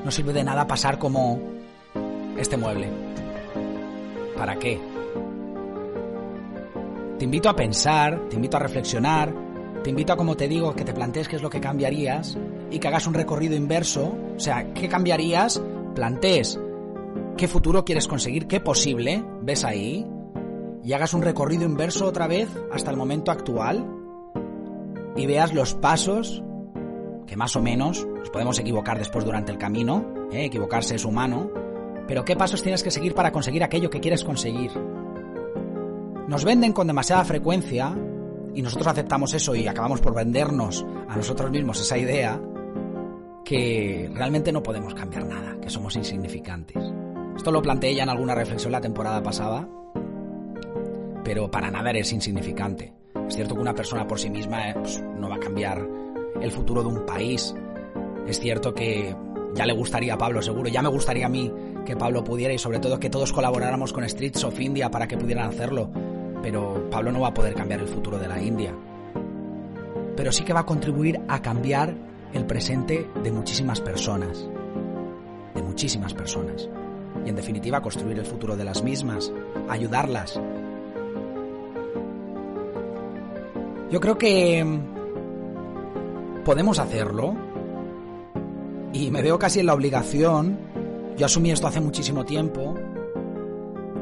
No 0.04 0.10
sirve 0.10 0.32
de 0.32 0.44
nada 0.44 0.66
pasar 0.66 0.98
como 0.98 1.40
este 2.38 2.56
mueble. 2.56 2.88
¿Para 4.36 4.56
qué? 4.56 4.78
Te 7.18 7.24
invito 7.24 7.48
a 7.48 7.56
pensar, 7.56 8.28
te 8.28 8.36
invito 8.36 8.56
a 8.56 8.60
reflexionar, 8.60 9.32
te 9.82 9.90
invito 9.90 10.12
a, 10.12 10.16
como 10.16 10.36
te 10.36 10.48
digo, 10.48 10.74
que 10.74 10.84
te 10.84 10.92
plantees 10.92 11.28
qué 11.28 11.36
es 11.36 11.42
lo 11.42 11.50
que 11.50 11.60
cambiarías 11.60 12.36
y 12.70 12.78
que 12.78 12.88
hagas 12.88 13.06
un 13.06 13.14
recorrido 13.14 13.54
inverso. 13.54 14.14
O 14.36 14.40
sea, 14.40 14.72
¿qué 14.74 14.88
cambiarías? 14.88 15.62
Plantees 15.94 16.58
qué 17.36 17.48
futuro 17.48 17.84
quieres 17.84 18.08
conseguir, 18.08 18.46
qué 18.46 18.60
posible 18.60 19.22
ves 19.42 19.64
ahí 19.64 20.06
y 20.82 20.92
hagas 20.92 21.14
un 21.14 21.22
recorrido 21.22 21.64
inverso 21.64 22.06
otra 22.06 22.26
vez 22.26 22.48
hasta 22.72 22.90
el 22.90 22.96
momento 22.96 23.30
actual 23.30 23.86
y 25.16 25.26
veas 25.26 25.52
los 25.52 25.74
pasos 25.74 26.42
que 27.26 27.36
más 27.36 27.56
o 27.56 27.62
menos 27.62 28.06
nos 28.06 28.30
podemos 28.30 28.58
equivocar 28.58 28.98
después 28.98 29.24
durante 29.24 29.52
el 29.52 29.58
camino, 29.58 30.28
¿eh? 30.30 30.44
equivocarse 30.44 30.94
es 30.94 31.04
humano, 31.04 31.50
pero 32.06 32.24
¿qué 32.24 32.36
pasos 32.36 32.62
tienes 32.62 32.82
que 32.82 32.90
seguir 32.90 33.14
para 33.14 33.32
conseguir 33.32 33.64
aquello 33.64 33.90
que 33.90 34.00
quieres 34.00 34.24
conseguir? 34.24 34.70
Nos 36.28 36.44
venden 36.44 36.72
con 36.72 36.86
demasiada 36.86 37.24
frecuencia 37.24 37.94
y 38.56 38.62
nosotros 38.62 38.88
aceptamos 38.88 39.34
eso 39.34 39.54
y 39.54 39.68
acabamos 39.68 40.00
por 40.00 40.14
vendernos 40.14 40.84
a 41.08 41.14
nosotros 41.14 41.50
mismos 41.50 41.78
esa 41.78 41.98
idea 41.98 42.40
que 43.44 44.10
realmente 44.14 44.50
no 44.50 44.62
podemos 44.62 44.94
cambiar 44.94 45.26
nada, 45.26 45.56
que 45.60 45.68
somos 45.68 45.94
insignificantes. 45.94 46.82
Esto 47.36 47.52
lo 47.52 47.60
planteé 47.60 47.94
ya 47.94 48.04
en 48.04 48.08
alguna 48.08 48.34
reflexión 48.34 48.72
la 48.72 48.80
temporada 48.80 49.22
pasada, 49.22 49.68
pero 51.22 51.50
para 51.50 51.70
nada 51.70 51.90
eres 51.90 52.10
insignificante. 52.12 52.94
Es 53.28 53.36
cierto 53.36 53.54
que 53.54 53.60
una 53.60 53.74
persona 53.74 54.06
por 54.06 54.18
sí 54.18 54.30
misma 54.30 54.70
eh, 54.70 54.74
pues, 54.74 55.02
no 55.02 55.28
va 55.28 55.36
a 55.36 55.40
cambiar 55.40 55.86
el 56.40 56.50
futuro 56.50 56.82
de 56.82 56.88
un 56.88 57.04
país. 57.04 57.54
Es 58.26 58.40
cierto 58.40 58.72
que 58.74 59.14
ya 59.54 59.66
le 59.66 59.74
gustaría 59.74 60.14
a 60.14 60.18
Pablo, 60.18 60.40
seguro, 60.40 60.70
ya 60.70 60.80
me 60.80 60.88
gustaría 60.88 61.26
a 61.26 61.28
mí 61.28 61.52
que 61.84 61.94
Pablo 61.94 62.24
pudiera 62.24 62.54
y 62.54 62.58
sobre 62.58 62.78
todo 62.78 62.98
que 62.98 63.10
todos 63.10 63.34
colaboráramos 63.34 63.92
con 63.92 64.08
Streets 64.08 64.44
of 64.44 64.58
India 64.58 64.90
para 64.90 65.06
que 65.06 65.18
pudieran 65.18 65.50
hacerlo. 65.50 65.90
Pero 66.46 66.88
Pablo 66.92 67.10
no 67.10 67.22
va 67.22 67.28
a 67.28 67.34
poder 67.34 67.54
cambiar 67.54 67.80
el 67.80 67.88
futuro 67.88 68.20
de 68.20 68.28
la 68.28 68.40
India. 68.40 68.72
Pero 70.16 70.30
sí 70.30 70.44
que 70.44 70.52
va 70.52 70.60
a 70.60 70.64
contribuir 70.64 71.20
a 71.26 71.42
cambiar 71.42 71.92
el 72.32 72.46
presente 72.46 73.10
de 73.20 73.32
muchísimas 73.32 73.80
personas. 73.80 74.48
De 75.56 75.62
muchísimas 75.62 76.14
personas. 76.14 76.68
Y 77.24 77.30
en 77.30 77.34
definitiva 77.34 77.82
construir 77.82 78.16
el 78.20 78.24
futuro 78.24 78.56
de 78.56 78.62
las 78.62 78.84
mismas, 78.84 79.32
ayudarlas. 79.68 80.40
Yo 83.90 84.00
creo 84.00 84.16
que 84.16 84.64
podemos 86.44 86.78
hacerlo. 86.78 87.34
Y 88.92 89.10
me 89.10 89.20
veo 89.20 89.36
casi 89.36 89.58
en 89.58 89.66
la 89.66 89.74
obligación. 89.74 90.56
Yo 91.16 91.26
asumí 91.26 91.50
esto 91.50 91.66
hace 91.66 91.80
muchísimo 91.80 92.24
tiempo. 92.24 92.76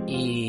Y, 0.06 0.43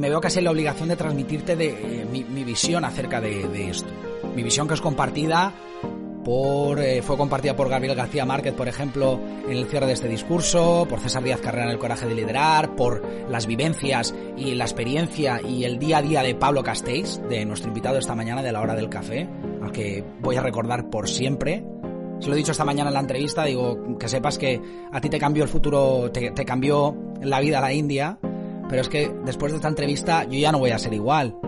me 0.00 0.08
veo 0.08 0.20
casi 0.20 0.38
en 0.38 0.44
la 0.44 0.50
obligación 0.50 0.88
de 0.88 0.96
transmitirte 0.96 1.56
de, 1.56 1.68
eh, 1.68 2.06
mi, 2.10 2.44
visión 2.44 2.84
acerca 2.84 3.20
de, 3.20 3.68
esto. 3.68 3.88
Mi 4.34 4.42
visión 4.42 4.66
que 4.66 4.74
es 4.74 4.80
compartida 4.80 5.52
por, 6.24 6.80
eh, 6.80 7.02
fue 7.02 7.16
compartida 7.16 7.54
por 7.54 7.68
Gabriel 7.68 7.94
García 7.94 8.24
Márquez, 8.24 8.54
por 8.54 8.66
ejemplo, 8.66 9.20
en 9.46 9.56
el 9.56 9.66
cierre 9.66 9.86
de 9.86 9.92
este 9.92 10.08
discurso, 10.08 10.86
por 10.88 11.00
César 11.00 11.22
Díaz 11.22 11.40
Carrera 11.40 11.66
en 11.66 11.70
El 11.70 11.78
Coraje 11.78 12.06
de 12.06 12.14
Liderar, 12.14 12.74
por 12.74 13.02
las 13.28 13.46
vivencias 13.46 14.14
y 14.36 14.54
la 14.54 14.64
experiencia 14.64 15.40
y 15.42 15.64
el 15.64 15.78
día 15.78 15.98
a 15.98 16.02
día 16.02 16.22
de 16.22 16.34
Pablo 16.34 16.62
Castells, 16.62 17.20
de 17.28 17.44
nuestro 17.44 17.68
invitado 17.68 17.98
esta 17.98 18.14
mañana 18.14 18.42
de 18.42 18.52
la 18.52 18.60
hora 18.60 18.74
del 18.74 18.88
café 18.88 19.28
al 19.64 19.72
que 19.72 20.04
voy 20.20 20.36
a 20.36 20.40
recordar 20.40 20.90
por 20.90 21.08
siempre. 21.08 21.64
Se 22.20 22.28
lo 22.28 22.34
he 22.34 22.38
dicho 22.38 22.52
esta 22.52 22.64
mañana 22.64 22.90
en 22.90 22.94
la 22.94 23.00
entrevista, 23.00 23.44
digo, 23.44 23.98
que 23.98 24.08
sepas 24.08 24.38
que 24.38 24.60
a 24.92 25.00
ti 25.00 25.08
te 25.08 25.18
cambió 25.18 25.42
el 25.42 25.48
futuro, 25.48 26.10
te, 26.12 26.32
cambió 26.44 26.96
la 27.22 27.40
vida 27.40 27.58
a 27.58 27.60
la 27.60 27.72
India, 27.72 28.18
pero 28.74 28.82
es 28.82 28.88
que 28.88 29.08
después 29.24 29.52
de 29.52 29.58
esta 29.58 29.68
entrevista 29.68 30.24
yo 30.24 30.36
ya 30.36 30.50
no 30.50 30.58
voy 30.58 30.72
a 30.72 30.80
ser 30.80 30.92
igual, 30.92 31.38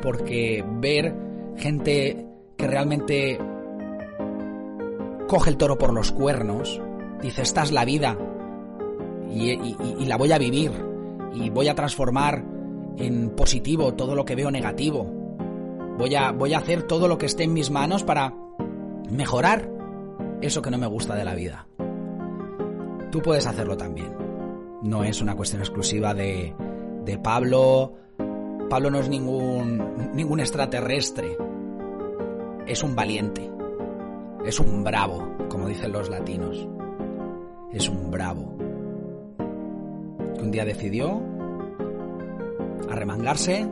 porque 0.00 0.64
ver 0.64 1.16
gente 1.56 2.28
que 2.56 2.66
realmente 2.68 3.40
coge 5.26 5.50
el 5.50 5.56
toro 5.56 5.78
por 5.78 5.92
los 5.92 6.12
cuernos, 6.12 6.80
dice, 7.22 7.42
esta 7.42 7.64
es 7.64 7.72
la 7.72 7.84
vida 7.84 8.16
y, 9.32 9.50
y, 9.50 10.06
la 10.06 10.16
voy 10.16 10.30
a 10.30 10.38
vivir 10.38 10.70
y 11.34 11.50
voy 11.50 11.66
a 11.66 11.74
transformar 11.74 12.44
en 12.98 13.30
positivo 13.30 13.94
todo 13.94 14.14
lo 14.14 14.24
que 14.24 14.36
veo 14.36 14.52
negativo 14.52 15.10
Voy 15.98 16.14
a, 16.14 16.30
voy 16.30 16.54
a 16.54 16.58
hacer 16.58 16.84
todo 16.84 17.08
lo 17.08 17.18
que 17.18 17.26
esté 17.26 17.42
en 17.42 17.52
mis 17.52 17.72
manos 17.72 18.04
para 18.04 18.32
mejorar 19.10 19.68
eso 20.40 20.62
que 20.62 20.70
no 20.70 20.78
me 20.78 20.86
gusta 20.86 21.16
de 21.16 21.24
la 21.24 21.34
vida. 21.34 21.66
Tú 23.10 23.20
puedes 23.22 23.48
hacerlo 23.48 23.76
también. 23.76 24.29
No 24.82 25.04
es 25.04 25.20
una 25.20 25.36
cuestión 25.36 25.60
exclusiva 25.60 26.14
de, 26.14 26.54
de 27.04 27.18
Pablo. 27.18 27.94
Pablo 28.68 28.90
no 28.90 28.98
es 28.98 29.08
ningún, 29.08 30.12
ningún 30.14 30.40
extraterrestre. 30.40 31.36
Es 32.66 32.82
un 32.82 32.94
valiente. 32.94 33.50
Es 34.44 34.58
un 34.58 34.82
bravo, 34.82 35.36
como 35.48 35.68
dicen 35.68 35.92
los 35.92 36.08
latinos. 36.08 36.66
Es 37.72 37.88
un 37.88 38.10
bravo. 38.10 38.56
Que 40.34 40.42
un 40.42 40.50
día 40.50 40.64
decidió 40.64 41.20
arremangarse 42.90 43.68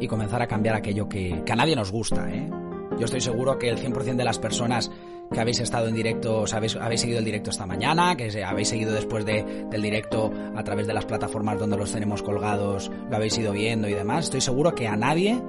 y 0.00 0.08
comenzar 0.08 0.42
a 0.42 0.48
cambiar 0.48 0.74
aquello 0.74 1.08
que, 1.08 1.42
a 1.48 1.56
nadie 1.56 1.76
nos 1.76 1.92
gusta. 1.92 2.28
¿eh? 2.32 2.50
Yo 2.98 3.04
estoy 3.04 3.20
seguro 3.20 3.58
que 3.58 3.68
el 3.68 3.78
100% 3.78 4.16
de 4.16 4.24
las 4.24 4.38
personas 4.38 4.90
que 5.32 5.40
habéis 5.40 5.60
estado 5.60 5.88
en 5.88 5.94
directo, 5.94 6.44
habéis, 6.52 7.00
seguido 7.00 7.18
el 7.18 7.24
directo 7.24 7.50
esta 7.50 7.66
mañana, 7.66 8.16
que 8.16 8.44
habéis 8.44 8.68
seguido 8.68 8.92
después 8.92 9.24
de, 9.24 9.66
del 9.70 9.82
directo 9.82 10.32
a 10.54 10.62
través 10.62 10.86
de 10.86 10.94
las 10.94 11.04
plataformas 11.04 11.58
donde 11.58 11.76
los 11.76 11.92
tenemos 11.92 12.22
colgados, 12.22 12.90
lo 13.10 13.16
habéis 13.16 13.36
ido 13.38 13.52
viendo 13.52 13.88
y 13.88 13.94
demás, 13.94 14.24
estoy 14.24 14.40
seguro 14.40 14.74
que 14.74 14.86
a 14.86 14.96
nadie 14.96 15.40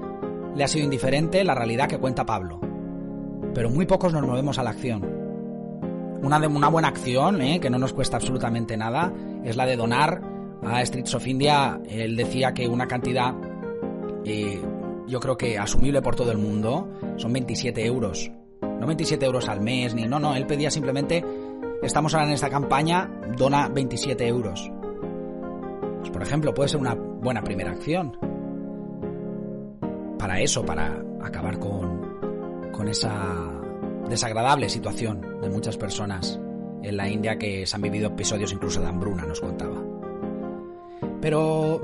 le 0.56 0.64
ha 0.64 0.68
sido 0.68 0.86
indiferente 0.86 1.44
la 1.44 1.56
realidad 1.56 1.88
que 1.88 1.98
cuenta 1.98 2.26
Pablo. 2.26 2.60
Pero 3.54 3.70
muy 3.70 3.86
pocos 3.86 4.14
nos 4.14 4.26
movemos 4.26 4.58
a 4.58 4.64
la 4.64 4.72
acción. 4.72 5.04
Una, 6.22 6.40
de, 6.40 6.48
una 6.48 6.70
buena 6.70 6.88
acción, 6.88 7.42
¿eh? 7.42 7.60
que 7.60 7.70
no 7.70 7.78
nos 7.78 7.94
cuesta 7.94 8.18
absolutamente 8.18 8.78
nada, 8.78 9.12
es 9.44 9.56
la 9.58 9.66
de 9.66 9.76
donar 9.76 10.22
a 10.64 10.84
Streets 10.86 11.14
of 11.14 11.28
India. 11.28 11.80
Él 11.88 12.16
decía 12.16 12.54
que 12.54 12.68
una 12.68 12.88
cantidad 12.88 13.36
yo 15.08 15.20
creo 15.20 15.38
que 15.38 15.58
asumible 15.58 16.02
por 16.02 16.16
todo 16.16 16.32
el 16.32 16.38
mundo, 16.38 16.88
son 17.18 17.34
27 17.34 17.86
euros. 17.86 18.32
No 18.84 18.88
27 18.88 19.26
euros 19.26 19.48
al 19.48 19.62
mes, 19.62 19.96
ni 19.96 20.04
no, 20.04 20.20
no, 20.20 20.36
él 20.36 20.46
pedía 20.46 20.70
simplemente, 20.70 21.24
estamos 21.82 22.14
ahora 22.14 22.28
en 22.28 22.34
esta 22.34 22.50
campaña, 22.50 23.10
dona 23.38 23.70
27 23.70 24.28
euros. 24.28 24.70
Pues 26.00 26.12
por 26.12 26.22
ejemplo, 26.22 26.54
puede 26.54 26.68
ser 26.68 26.82
una 26.82 26.94
buena 26.94 27.42
primera 27.42 27.72
acción. 27.72 28.18
Para 30.20 30.42
eso, 30.42 30.66
para 30.66 31.02
acabar 31.22 31.60
con, 31.60 32.72
con 32.74 32.90
esa 32.90 33.50
desagradable 34.10 34.68
situación 34.68 35.40
de 35.42 35.50
muchas 35.50 35.78
personas 35.78 36.38
en 36.82 36.98
la 36.98 37.08
India 37.08 37.38
que 37.38 37.66
se 37.66 37.78
han 37.78 37.84
vivido 37.84 38.10
episodios 38.10 38.52
incluso 38.52 38.82
de 38.82 38.88
hambruna, 38.88 39.26
nos 39.26 39.40
contaba. 39.40 39.82
Pero 41.22 41.80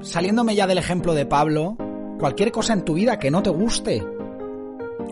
saliéndome 0.00 0.54
ya 0.54 0.66
del 0.66 0.78
ejemplo 0.78 1.12
de 1.12 1.26
Pablo, 1.26 1.76
cualquier 2.18 2.50
cosa 2.50 2.72
en 2.72 2.86
tu 2.86 2.94
vida 2.94 3.18
que 3.18 3.30
no 3.30 3.42
te 3.42 3.50
guste. 3.50 4.02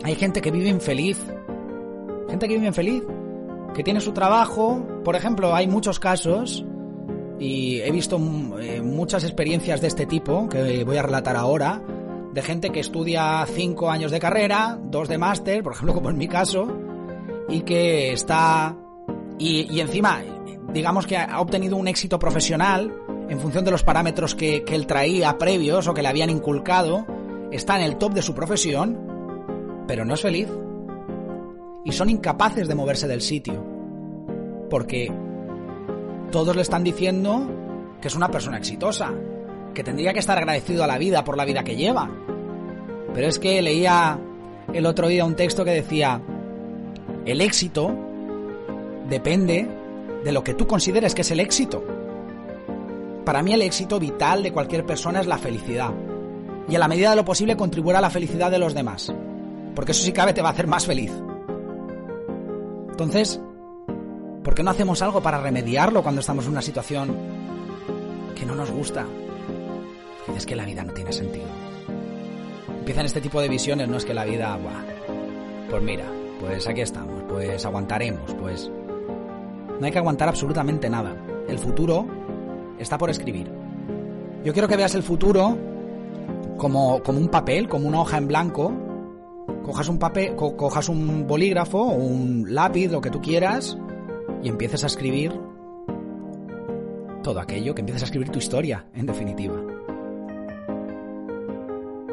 Hay 0.03 0.15
gente 0.15 0.41
que 0.41 0.51
vive 0.51 0.69
infeliz. 0.69 1.17
Gente 2.29 2.47
que 2.47 2.55
vive 2.55 2.67
infeliz 2.67 3.03
que 3.73 3.83
tiene 3.83 4.01
su 4.01 4.11
trabajo, 4.11 4.85
por 5.03 5.15
ejemplo, 5.15 5.55
hay 5.55 5.67
muchos 5.67 5.99
casos 5.99 6.65
y 7.39 7.79
he 7.79 7.91
visto 7.91 8.19
eh, 8.59 8.81
muchas 8.81 9.23
experiencias 9.23 9.81
de 9.81 9.87
este 9.87 10.05
tipo 10.05 10.49
que 10.49 10.83
voy 10.83 10.97
a 10.97 11.01
relatar 11.01 11.35
ahora, 11.35 11.81
de 12.33 12.41
gente 12.41 12.71
que 12.71 12.79
estudia 12.79 13.45
cinco 13.47 13.89
años 13.89 14.11
de 14.11 14.19
carrera, 14.19 14.77
dos 14.83 15.07
de 15.07 15.17
máster, 15.17 15.63
por 15.63 15.73
ejemplo, 15.73 15.93
como 15.95 16.09
en 16.09 16.17
mi 16.17 16.27
caso, 16.27 16.67
y 17.47 17.61
que 17.61 18.11
está... 18.11 18.75
Y, 19.37 19.79
encima, 19.79 20.21
digamos 20.73 21.07
que 21.07 21.15
ha 21.15 21.39
obtenido 21.39 21.77
un 21.77 21.87
éxito 21.87 22.19
profesional 22.19 22.93
en 23.29 23.39
función 23.39 23.63
de 23.63 23.71
los 23.71 23.83
parámetros 23.83 24.35
que, 24.35 24.65
que 24.65 24.75
él 24.75 24.85
traía 24.85 25.37
previos 25.37 25.87
o 25.87 25.93
que 25.93 26.01
le 26.01 26.09
habían 26.09 26.29
inculcado, 26.29 27.05
está 27.49 27.77
en 27.77 27.83
el 27.83 27.95
top 27.95 28.13
de 28.13 28.21
su 28.21 28.33
profesión, 28.33 29.08
pero 29.89 30.05
no 30.05 30.13
es 30.13 30.21
feliz. 30.21 30.47
Y 31.83 31.91
son 31.93 32.11
incapaces 32.11 32.67
de 32.67 32.75
moverse 32.75 33.07
del 33.07 33.21
sitio. 33.21 33.65
Porque 34.69 35.11
todos 36.31 36.55
le 36.55 36.61
están 36.61 36.83
diciendo 36.83 37.49
que 37.99 38.07
es 38.07 38.15
una 38.15 38.29
persona 38.29 38.59
exitosa, 38.59 39.11
que 39.73 39.83
tendría 39.83 40.13
que 40.13 40.19
estar 40.19 40.37
agradecido 40.37 40.83
a 40.83 40.87
la 40.87 40.99
vida 40.99 41.23
por 41.23 41.37
la 41.37 41.43
vida 41.43 41.63
que 41.63 41.75
lleva. 41.75 42.07
Pero 43.15 43.27
es 43.27 43.39
que 43.39 43.63
leía 43.63 44.19
el 44.71 44.85
otro 44.85 45.07
día 45.07 45.25
un 45.25 45.35
texto 45.35 45.65
que 45.65 45.71
decía, 45.71 46.21
el 47.25 47.41
éxito 47.41 47.91
depende 49.09 49.67
de 50.23 50.31
lo 50.31 50.43
que 50.43 50.53
tú 50.53 50.67
consideres 50.67 51.15
que 51.15 51.21
es 51.21 51.31
el 51.31 51.39
éxito. 51.39 51.83
Para 53.25 53.41
mí 53.41 53.53
el 53.53 53.63
éxito 53.63 53.99
vital 53.99 54.43
de 54.43 54.53
cualquier 54.53 54.85
persona 54.85 55.19
es 55.19 55.25
la 55.25 55.39
felicidad. 55.39 55.89
Y 56.69 56.75
en 56.75 56.79
la 56.79 56.87
medida 56.87 57.09
de 57.09 57.15
lo 57.15 57.25
posible 57.25 57.57
contribuir 57.57 57.95
a 57.95 58.01
la 58.01 58.11
felicidad 58.11 58.51
de 58.51 58.59
los 58.59 58.75
demás. 58.75 59.11
Porque 59.75 59.91
eso 59.91 60.03
sí 60.03 60.11
cabe 60.11 60.33
te 60.33 60.41
va 60.41 60.49
a 60.49 60.51
hacer 60.51 60.67
más 60.67 60.85
feliz. 60.85 61.11
Entonces, 62.89 63.39
¿Por 64.43 64.55
qué 64.55 64.63
no 64.63 64.71
hacemos 64.71 65.01
algo 65.03 65.21
para 65.21 65.39
remediarlo 65.39 66.01
cuando 66.01 66.21
estamos 66.21 66.45
en 66.45 66.53
una 66.53 66.61
situación 66.63 67.15
que 68.35 68.47
no 68.47 68.55
nos 68.55 68.71
gusta? 68.71 69.05
Es 70.35 70.45
que 70.45 70.55
la 70.55 70.65
vida 70.65 70.83
no 70.83 70.93
tiene 70.93 71.11
sentido. 71.11 71.45
Empiezan 72.79 73.05
este 73.05 73.21
tipo 73.21 73.41
de 73.41 73.49
visiones, 73.49 73.87
no 73.87 73.97
es 73.97 74.05
que 74.05 74.13
la 74.15 74.25
vida, 74.25 74.57
buah, 74.57 75.69
pues 75.69 75.83
mira, 75.83 76.05
pues 76.39 76.67
aquí 76.67 76.81
estamos, 76.81 77.21
pues 77.29 77.63
aguantaremos, 77.63 78.33
pues 78.35 78.71
no 79.79 79.85
hay 79.85 79.91
que 79.91 79.99
aguantar 79.99 80.29
absolutamente 80.29 80.89
nada. 80.89 81.15
El 81.47 81.59
futuro 81.59 82.07
está 82.79 82.97
por 82.97 83.09
escribir. 83.09 83.51
Yo 84.43 84.51
quiero 84.51 84.67
que 84.67 84.77
veas 84.77 84.95
el 84.95 85.03
futuro 85.03 85.55
como, 86.57 87.03
como 87.03 87.19
un 87.19 87.27
papel, 87.27 87.69
como 87.69 87.87
una 87.87 88.01
hoja 88.01 88.17
en 88.17 88.27
blanco. 88.27 88.71
Cojas 89.63 89.89
un 89.89 89.99
papel, 89.99 90.35
cojas 90.35 90.89
un 90.89 91.27
bolígrafo 91.27 91.79
o 91.79 91.93
un 91.93 92.53
lápiz, 92.53 92.89
lo 92.91 93.01
que 93.01 93.09
tú 93.09 93.21
quieras, 93.21 93.77
y 94.41 94.49
empieces 94.49 94.83
a 94.83 94.87
escribir 94.87 95.39
todo 97.23 97.39
aquello, 97.39 97.75
que 97.75 97.81
empieces 97.81 98.03
a 98.03 98.05
escribir 98.05 98.29
tu 98.29 98.39
historia, 98.39 98.85
en 98.93 99.05
definitiva. 99.05 99.55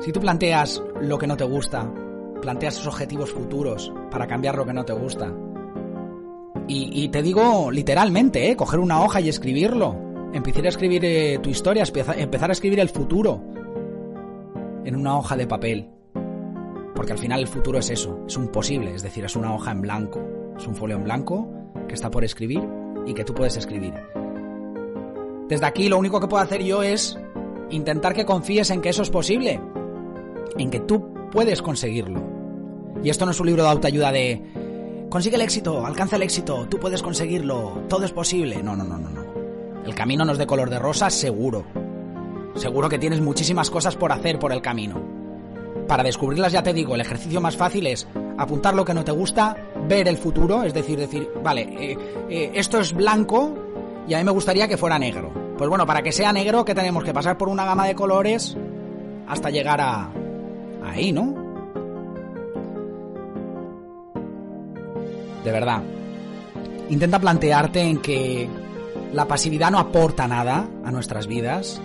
Si 0.01 0.13
tú 0.13 0.21
planteas 0.21 0.83
lo 1.01 1.19
que 1.19 1.27
no 1.27 1.37
te 1.37 1.45
gusta, 1.45 1.91
planteas 2.43 2.75
esos 2.75 2.89
objetivos 2.89 3.33
futuros 3.33 3.93
para 4.11 4.27
cambiar 4.27 4.57
lo 4.57 4.67
que 4.67 4.73
no 4.73 4.85
te 4.85 4.93
gusta, 4.93 5.33
y, 6.69 7.09
te 7.11 7.23
digo 7.23 7.71
literalmente, 7.71 8.51
¿eh? 8.51 8.57
coger 8.57 8.81
una 8.81 9.03
hoja 9.03 9.21
y 9.21 9.29
escribirlo, 9.29 9.97
empezar 10.33 10.67
a 10.67 10.69
escribir 10.69 11.05
eh, 11.05 11.39
tu 11.41 11.49
historia, 11.49 11.85
empezar 12.17 12.51
a 12.51 12.53
escribir 12.53 12.81
el 12.81 12.89
futuro 12.89 13.41
en 14.85 14.97
una 14.97 15.17
hoja 15.17 15.37
de 15.37 15.47
papel. 15.47 15.96
Porque 16.97 17.13
al 17.13 17.19
final 17.19 17.41
el 17.41 17.47
futuro 17.47 17.79
es 17.79 17.91
eso, 17.91 18.19
es 18.27 18.37
un 18.37 18.49
posible, 18.49 18.95
es 18.95 19.03
decir, 19.03 19.25
es 19.25 19.37
una 19.37 19.55
hoja 19.55 19.71
en 19.71 19.83
blanco, 19.83 20.21
es 20.57 20.67
un 20.67 20.75
folio 20.75 20.97
en 20.97 21.05
blanco 21.05 21.47
que 21.87 21.95
está 21.95 22.11
por 22.11 22.25
escribir 22.25 22.67
y 23.07 23.13
que 23.13 23.23
tú 23.23 23.35
puedes 23.35 23.57
escribir. 23.59 23.93
Desde 25.47 25.67
aquí 25.67 25.89
lo 25.89 25.99
único 25.99 26.19
que 26.19 26.27
puedo 26.27 26.43
hacer 26.43 26.65
yo 26.65 26.83
es 26.83 27.19
intentar 27.71 28.15
que 28.15 28.25
confíes 28.25 28.71
en 28.71 28.81
que 28.81 28.89
eso 28.89 29.03
es 29.03 29.11
posible, 29.11 29.61
en 30.57 30.71
que 30.71 30.81
tú 30.81 31.13
puedes 31.31 31.61
conseguirlo. 31.61 32.21
Y 33.05 33.11
esto 33.11 33.27
no 33.27 33.33
es 33.33 33.41
un 33.41 33.47
libro 33.47 33.63
de 33.63 33.69
autoayuda 33.69 34.11
de 34.11 34.43
consigue 35.11 35.37
el 35.37 35.43
éxito, 35.43 35.87
alcanza 35.87 36.17
el 36.17 36.23
éxito, 36.23 36.67
tú 36.69 36.79
puedes 36.79 37.03
conseguirlo, 37.03 37.83
todo 37.89 38.05
es 38.05 38.13
posible. 38.13 38.63
No, 38.63 38.75
no, 38.75 38.85
no, 38.85 38.97
no, 38.97 39.11
no. 39.11 39.25
El 39.85 39.95
camino 39.95 40.25
no 40.25 40.33
es 40.33 40.39
de 40.39 40.47
color 40.47 40.71
de 40.71 40.79
rosa, 40.79 41.11
seguro. 41.11 41.65
Seguro 42.55 42.89
que 42.89 42.99
tienes 42.99 43.21
muchísimas 43.21 43.71
cosas 43.71 43.97
por 43.97 44.13
hacer 44.13 44.39
por 44.39 44.53
el 44.53 44.63
camino. 44.63 45.16
Para 45.87 46.03
descubrirlas 46.03 46.53
ya 46.53 46.63
te 46.63 46.73
digo, 46.73 46.95
el 46.95 47.01
ejercicio 47.01 47.41
más 47.41 47.57
fácil 47.57 47.87
es 47.87 48.07
apuntar 48.39 48.75
lo 48.75 48.85
que 48.85 48.95
no 48.95 49.05
te 49.05 49.13
gusta, 49.13 49.57
ver 49.89 50.09
el 50.09 50.17
futuro, 50.17 50.63
es 50.65 50.75
decir, 50.75 50.99
decir, 50.99 51.31
vale, 51.43 51.63
eh, 51.63 51.99
eh, 52.29 52.51
esto 52.55 52.81
es 52.81 52.93
blanco 52.93 53.55
y 54.09 54.15
a 54.15 54.19
mí 54.19 54.25
me 54.25 54.33
gustaría 54.33 54.67
que 54.67 54.77
fuera 54.77 54.99
negro. 54.99 55.31
Pues 55.57 55.71
bueno, 55.71 55.87
para 55.87 56.03
que 56.03 56.13
sea 56.13 56.33
negro, 56.33 56.65
que 56.65 56.75
tenemos 56.75 57.05
que 57.05 57.15
pasar 57.15 57.39
por 57.39 57.49
una 57.49 57.65
gama 57.65 57.87
de 57.87 57.95
colores 57.95 58.57
hasta 59.29 59.51
llegar 59.51 59.81
a 59.81 60.11
ahí, 60.85 61.13
¿no? 61.13 61.35
De 65.45 65.53
verdad. 65.53 65.83
Intenta 66.89 67.19
plantearte 67.19 67.81
en 67.81 67.99
que 67.99 68.49
la 69.13 69.27
pasividad 69.27 69.71
no 69.71 69.79
aporta 69.79 70.29
nada 70.29 70.69
a 70.85 70.91
nuestras 70.91 71.27
vidas, 71.27 71.81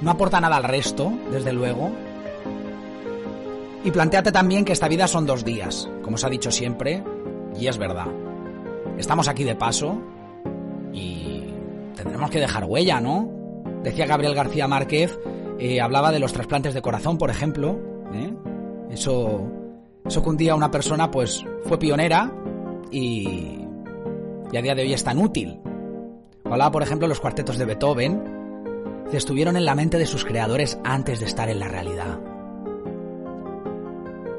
no 0.00 0.10
aporta 0.10 0.40
nada 0.40 0.56
al 0.56 0.64
resto, 0.64 1.12
desde 1.30 1.52
luego, 1.52 1.90
y 3.86 3.92
planteate 3.92 4.32
también 4.32 4.64
que 4.64 4.72
esta 4.72 4.88
vida 4.88 5.06
son 5.06 5.26
dos 5.26 5.44
días, 5.44 5.88
como 6.02 6.18
se 6.18 6.26
ha 6.26 6.28
dicho 6.28 6.50
siempre, 6.50 7.04
y 7.56 7.68
es 7.68 7.78
verdad. 7.78 8.08
Estamos 8.98 9.28
aquí 9.28 9.44
de 9.44 9.54
paso 9.54 10.02
y 10.92 11.44
tendremos 11.94 12.28
que 12.30 12.40
dejar 12.40 12.64
huella, 12.64 13.00
¿no? 13.00 13.30
Decía 13.84 14.06
Gabriel 14.06 14.34
García 14.34 14.66
Márquez, 14.66 15.16
eh, 15.60 15.80
hablaba 15.80 16.10
de 16.10 16.18
los 16.18 16.32
trasplantes 16.32 16.74
de 16.74 16.82
corazón, 16.82 17.16
por 17.16 17.30
ejemplo. 17.30 17.78
¿eh? 18.12 18.34
Eso, 18.90 19.48
eso 20.04 20.20
que 20.20 20.30
un 20.30 20.36
día 20.36 20.56
una 20.56 20.72
persona 20.72 21.08
pues 21.08 21.44
fue 21.66 21.78
pionera 21.78 22.32
y, 22.90 23.60
y 24.50 24.56
a 24.56 24.62
día 24.62 24.74
de 24.74 24.82
hoy 24.82 24.94
es 24.94 25.04
tan 25.04 25.18
útil. 25.18 25.60
Hablaba, 26.44 26.72
por 26.72 26.82
ejemplo, 26.82 27.06
los 27.06 27.20
cuartetos 27.20 27.56
de 27.56 27.64
Beethoven, 27.66 29.04
que 29.12 29.16
estuvieron 29.16 29.56
en 29.56 29.64
la 29.64 29.76
mente 29.76 29.96
de 29.96 30.06
sus 30.06 30.24
creadores 30.24 30.76
antes 30.82 31.20
de 31.20 31.26
estar 31.26 31.48
en 31.48 31.60
la 31.60 31.68
realidad. 31.68 32.18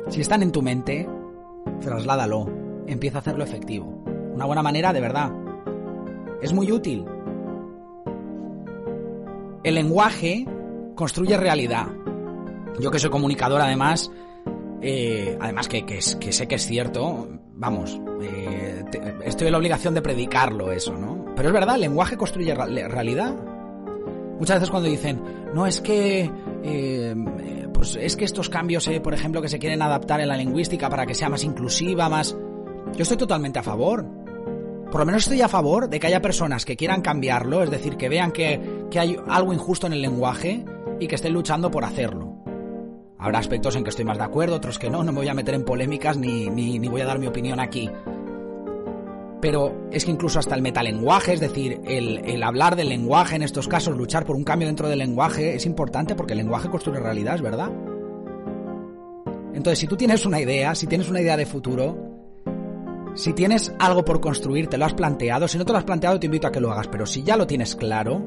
Si 0.09 0.21
están 0.21 0.41
en 0.41 0.51
tu 0.51 0.61
mente, 0.61 1.07
trasládalo, 1.81 2.47
empieza 2.87 3.17
a 3.17 3.21
hacerlo 3.21 3.43
efectivo. 3.43 4.03
Una 4.33 4.45
buena 4.45 4.63
manera, 4.63 4.93
de 4.93 5.01
verdad. 5.01 5.31
Es 6.41 6.53
muy 6.53 6.71
útil. 6.71 7.05
El 9.63 9.75
lenguaje 9.75 10.45
construye 10.95 11.35
realidad. 11.35 11.87
Yo 12.79 12.91
que 12.91 12.99
soy 12.99 13.09
comunicador, 13.09 13.59
además, 13.61 14.11
eh, 14.81 15.37
además 15.41 15.67
que, 15.67 15.85
que, 15.85 16.01
sé 16.01 16.47
que 16.47 16.55
es 16.55 16.65
cierto, 16.65 17.27
vamos, 17.55 17.99
eh, 18.21 18.83
estoy 19.25 19.47
en 19.47 19.51
la 19.51 19.57
obligación 19.57 19.93
de 19.93 20.01
predicarlo 20.01 20.71
eso, 20.71 20.95
¿no? 20.95 21.25
Pero 21.35 21.49
es 21.49 21.53
verdad, 21.53 21.75
el 21.75 21.81
lenguaje 21.81 22.15
construye 22.15 22.53
realidad. 22.55 23.35
Muchas 24.39 24.57
veces 24.57 24.69
cuando 24.69 24.87
dicen, 24.87 25.19
no, 25.53 25.65
es 25.65 25.81
que 25.81 26.31
eh, 26.63 27.15
pues 27.77 27.95
es 27.95 28.15
que 28.15 28.25
estos 28.25 28.49
cambios, 28.49 28.87
eh, 28.87 28.99
por 28.99 29.13
ejemplo, 29.13 29.39
que 29.39 29.49
se 29.49 29.59
quieren 29.59 29.83
adaptar 29.83 30.19
en 30.19 30.29
la 30.29 30.35
lingüística 30.35 30.89
para 30.89 31.05
que 31.05 31.13
sea 31.13 31.29
más 31.29 31.43
inclusiva, 31.43 32.09
más... 32.09 32.35
Yo 32.95 33.03
estoy 33.03 33.17
totalmente 33.17 33.59
a 33.59 33.63
favor. 33.63 34.03
Por 34.89 34.99
lo 34.99 35.05
menos 35.05 35.23
estoy 35.23 35.41
a 35.43 35.47
favor 35.47 35.87
de 35.87 35.99
que 35.99 36.07
haya 36.07 36.19
personas 36.19 36.65
que 36.65 36.75
quieran 36.75 37.03
cambiarlo, 37.03 37.61
es 37.61 37.69
decir, 37.69 37.95
que 37.95 38.09
vean 38.09 38.31
que, 38.31 38.87
hay 38.99 39.15
algo 39.27 39.53
injusto 39.53 39.85
en 39.85 39.93
el 39.93 40.01
lenguaje 40.01 40.65
y 40.99 41.07
que 41.07 41.13
estén 41.13 41.33
luchando 41.33 41.69
por 41.69 41.85
hacerlo. 41.85 42.41
Habrá 43.19 43.37
aspectos 43.37 43.75
en 43.75 43.83
que 43.83 43.91
estoy 43.91 44.05
más 44.05 44.17
de 44.17 44.23
acuerdo, 44.23 44.55
otros 44.55 44.79
que 44.79 44.89
no, 44.89 45.03
no 45.03 45.11
me 45.11 45.19
voy 45.19 45.27
a 45.27 45.35
meter 45.35 45.53
en 45.53 45.63
polémicas 45.63 46.17
ni, 46.17 46.49
ni 46.49 46.87
voy 46.87 47.01
a 47.01 47.05
dar 47.05 47.19
mi 47.19 47.27
opinión 47.27 47.59
aquí 47.59 47.91
pero 49.41 49.87
es 49.91 50.05
que 50.05 50.11
incluso 50.11 50.39
hasta 50.39 50.55
el 50.55 50.61
metalenguaje, 50.61 51.33
es 51.33 51.39
decir, 51.39 51.81
el, 51.85 52.41
hablar 52.43 52.75
del 52.75 52.89
lenguaje 52.89 53.35
en 53.35 53.43
estos 53.43 53.67
casos, 53.67 53.95
luchar 53.95 54.25
por 54.25 54.35
un 54.35 54.43
cambio 54.43 54.67
dentro 54.67 54.89
del 54.89 54.99
lenguaje, 54.99 55.55
es 55.55 55.65
importante 55.65 56.15
porque 56.15 56.33
el 56.33 56.39
lenguaje 56.39 56.69
construye 56.69 56.99
realidad, 56.99 57.35
¿es 57.35 57.41
verdad? 57.41 57.71
Entonces, 59.53 59.79
si 59.79 59.87
tú 59.87 59.95
tienes 59.95 60.25
una 60.25 60.39
idea, 60.39 60.75
si 60.75 60.87
tienes 60.87 61.09
una 61.09 61.21
idea 61.21 61.37
de 61.37 61.45
futuro, 61.45 61.97
si 63.15 63.33
tienes 63.33 63.73
algo 63.79 64.03
por 64.05 64.21
construir, 64.21 64.67
te 64.67 64.77
lo 64.77 64.85
has 64.85 64.93
planteado, 64.93 65.47
si 65.47 65.57
no 65.57 65.65
te 65.65 65.71
lo 65.71 65.77
has 65.77 65.83
planteado, 65.83 66.19
te 66.19 66.27
invito 66.27 66.47
a 66.47 66.51
que 66.51 66.59
lo 66.59 66.71
hagas, 66.71 66.87
pero 66.87 67.05
si 67.05 67.23
ya 67.23 67.37
lo 67.37 67.47
tienes 67.47 67.75
claro, 67.75 68.23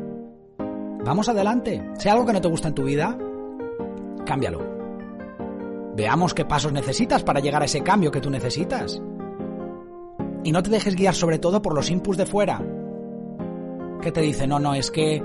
vamos 1.04 1.28
adelante. 1.28 1.82
Si 1.98 2.08
hay 2.08 2.12
algo 2.12 2.26
que 2.26 2.32
no 2.32 2.40
te 2.40 2.48
gusta 2.48 2.68
en 2.68 2.74
tu 2.74 2.84
vida, 2.84 3.16
cámbialo. 4.24 4.80
Veamos 5.96 6.34
qué 6.34 6.44
pasos 6.44 6.72
necesitas 6.72 7.22
para 7.22 7.40
llegar 7.40 7.62
a 7.62 7.66
ese 7.66 7.82
cambio 7.82 8.10
que 8.10 8.20
tú 8.20 8.30
necesitas. 8.30 9.02
Y 10.44 10.52
no 10.52 10.62
te 10.62 10.70
dejes 10.70 10.96
guiar 10.96 11.14
sobre 11.14 11.38
todo 11.38 11.60
por 11.62 11.74
los 11.74 11.90
inputs 11.90 12.18
de 12.18 12.26
fuera. 12.26 12.62
Que 14.02 14.12
te 14.12 14.20
dicen, 14.20 14.50
no, 14.50 14.58
no, 14.58 14.74
es 14.74 14.90
que 14.90 15.22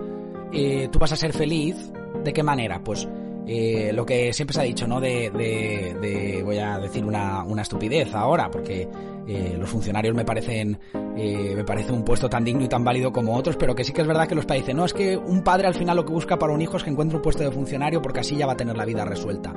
eh, 0.51 0.89
tú 0.91 0.99
vas 0.99 1.11
a 1.11 1.15
ser 1.15 1.33
feliz. 1.33 1.91
¿De 2.23 2.33
qué 2.33 2.43
manera? 2.43 2.83
Pues 2.83 3.07
eh, 3.47 3.91
lo 3.93 4.05
que 4.05 4.33
siempre 4.33 4.53
se 4.53 4.61
ha 4.61 4.63
dicho, 4.63 4.87
¿no? 4.87 4.99
De, 4.99 5.29
de, 5.29 6.41
voy 6.43 6.57
a 6.57 6.79
decir 6.79 7.05
una, 7.05 7.43
una 7.43 7.61
estupidez 7.61 8.13
ahora, 8.15 8.49
porque 8.49 8.87
eh, 9.27 9.55
los 9.59 9.69
funcionarios 9.69 10.15
me 10.15 10.25
parecen, 10.25 10.79
eh, 11.15 11.53
me 11.55 11.63
parece 11.63 11.91
un 11.91 12.03
puesto 12.03 12.27
tan 12.27 12.43
digno 12.43 12.63
y 12.63 12.67
tan 12.67 12.83
válido 12.83 13.11
como 13.11 13.35
otros, 13.35 13.55
pero 13.55 13.75
que 13.75 13.83
sí 13.83 13.93
que 13.93 14.01
es 14.01 14.07
verdad 14.07 14.27
que 14.27 14.35
los 14.35 14.47
dicen, 14.47 14.77
no, 14.77 14.85
es 14.85 14.93
que 14.93 15.15
un 15.15 15.43
padre 15.43 15.67
al 15.67 15.75
final 15.75 15.95
lo 15.95 16.05
que 16.05 16.13
busca 16.13 16.39
para 16.39 16.53
un 16.53 16.61
hijo 16.61 16.77
es 16.77 16.83
que 16.83 16.89
encuentre 16.89 17.17
un 17.17 17.21
puesto 17.21 17.43
de 17.43 17.51
funcionario 17.51 18.01
porque 18.01 18.21
así 18.21 18.35
ya 18.35 18.47
va 18.47 18.53
a 18.53 18.57
tener 18.57 18.77
la 18.77 18.85
vida 18.85 19.05
resuelta. 19.05 19.53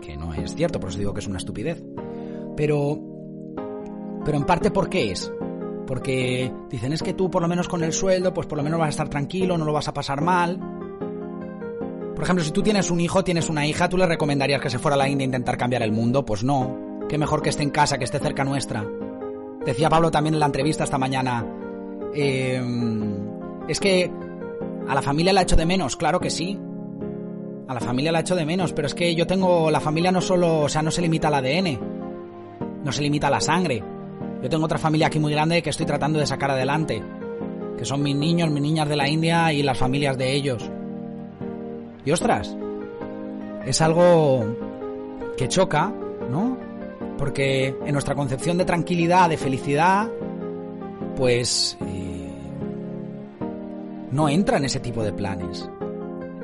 Que 0.00 0.16
no 0.16 0.32
es 0.32 0.54
cierto, 0.54 0.80
por 0.80 0.88
eso 0.88 0.98
digo 0.98 1.12
que 1.12 1.20
es 1.20 1.26
una 1.26 1.38
estupidez. 1.38 1.82
Pero, 2.56 2.98
pero 4.24 4.36
en 4.36 4.44
parte, 4.44 4.70
¿por 4.70 4.88
qué 4.88 5.10
es? 5.10 5.32
Porque 5.86 6.52
dicen, 6.68 6.92
es 6.92 7.02
que 7.02 7.14
tú 7.14 7.30
por 7.30 7.42
lo 7.42 7.48
menos 7.48 7.68
con 7.68 7.82
el 7.82 7.92
sueldo, 7.92 8.34
pues 8.34 8.46
por 8.46 8.58
lo 8.58 8.64
menos 8.64 8.78
vas 8.78 8.88
a 8.88 8.90
estar 8.90 9.08
tranquilo, 9.08 9.56
no 9.56 9.64
lo 9.64 9.72
vas 9.72 9.88
a 9.88 9.94
pasar 9.94 10.20
mal 10.20 10.78
por 12.18 12.24
ejemplo, 12.24 12.44
si 12.44 12.50
tú 12.50 12.64
tienes 12.64 12.90
un 12.90 13.00
hijo, 13.00 13.22
tienes 13.22 13.48
una 13.48 13.64
hija, 13.64 13.88
¿tú 13.88 13.96
le 13.96 14.04
recomendarías 14.04 14.60
que 14.60 14.70
se 14.70 14.80
fuera 14.80 14.96
a 14.96 14.98
la 14.98 15.08
India 15.08 15.24
a 15.24 15.26
intentar 15.26 15.56
cambiar 15.56 15.84
el 15.84 15.92
mundo? 15.92 16.24
Pues 16.24 16.42
no. 16.42 17.06
Qué 17.08 17.16
mejor 17.16 17.42
que 17.42 17.50
esté 17.50 17.62
en 17.62 17.70
casa, 17.70 17.96
que 17.96 18.02
esté 18.02 18.18
cerca 18.18 18.42
nuestra. 18.42 18.84
Decía 19.64 19.88
Pablo 19.88 20.10
también 20.10 20.34
en 20.34 20.40
la 20.40 20.46
entrevista 20.46 20.82
esta 20.82 20.98
mañana. 20.98 21.46
Eh, 22.12 22.60
es 23.68 23.78
que 23.78 24.10
a 24.88 24.94
la 24.96 25.00
familia 25.00 25.32
la 25.32 25.42
echo 25.42 25.54
de 25.54 25.64
menos, 25.64 25.94
claro 25.94 26.18
que 26.18 26.28
sí. 26.28 26.58
A 27.68 27.74
la 27.74 27.78
familia 27.78 28.10
la 28.10 28.18
echo 28.18 28.34
de 28.34 28.44
menos, 28.44 28.72
pero 28.72 28.88
es 28.88 28.96
que 28.96 29.14
yo 29.14 29.24
tengo. 29.24 29.70
La 29.70 29.78
familia 29.78 30.10
no 30.10 30.20
solo. 30.20 30.62
O 30.62 30.68
sea, 30.68 30.82
no 30.82 30.90
se 30.90 31.02
limita 31.02 31.28
al 31.28 31.34
ADN. 31.34 31.78
No 32.82 32.90
se 32.90 33.00
limita 33.00 33.28
a 33.28 33.30
la 33.30 33.40
sangre. 33.40 33.80
Yo 34.42 34.48
tengo 34.48 34.64
otra 34.64 34.78
familia 34.78 35.08
aquí 35.08 35.18
muy 35.18 35.32
grande 35.32 35.62
que 35.62 35.70
estoy 35.70 35.86
tratando 35.86 36.18
de 36.18 36.26
sacar 36.26 36.50
adelante. 36.50 37.02
Que 37.76 37.84
son 37.84 38.02
mis 38.02 38.16
niños, 38.16 38.50
mis 38.50 38.62
niñas 38.62 38.88
de 38.88 38.96
la 38.96 39.08
India 39.08 39.52
y 39.52 39.62
las 39.62 39.78
familias 39.78 40.16
de 40.16 40.32
ellos. 40.32 40.70
Y 42.04 42.10
ostras, 42.10 42.56
es 43.66 43.80
algo 43.80 44.44
que 45.36 45.48
choca, 45.48 45.92
¿no? 46.30 46.56
Porque 47.18 47.76
en 47.84 47.92
nuestra 47.92 48.14
concepción 48.14 48.58
de 48.58 48.64
tranquilidad, 48.64 49.28
de 49.28 49.36
felicidad, 49.36 50.08
pues 51.16 51.76
eh, 51.80 52.30
no 54.12 54.28
entra 54.28 54.58
en 54.58 54.64
ese 54.64 54.80
tipo 54.80 55.02
de 55.02 55.12
planes. 55.12 55.68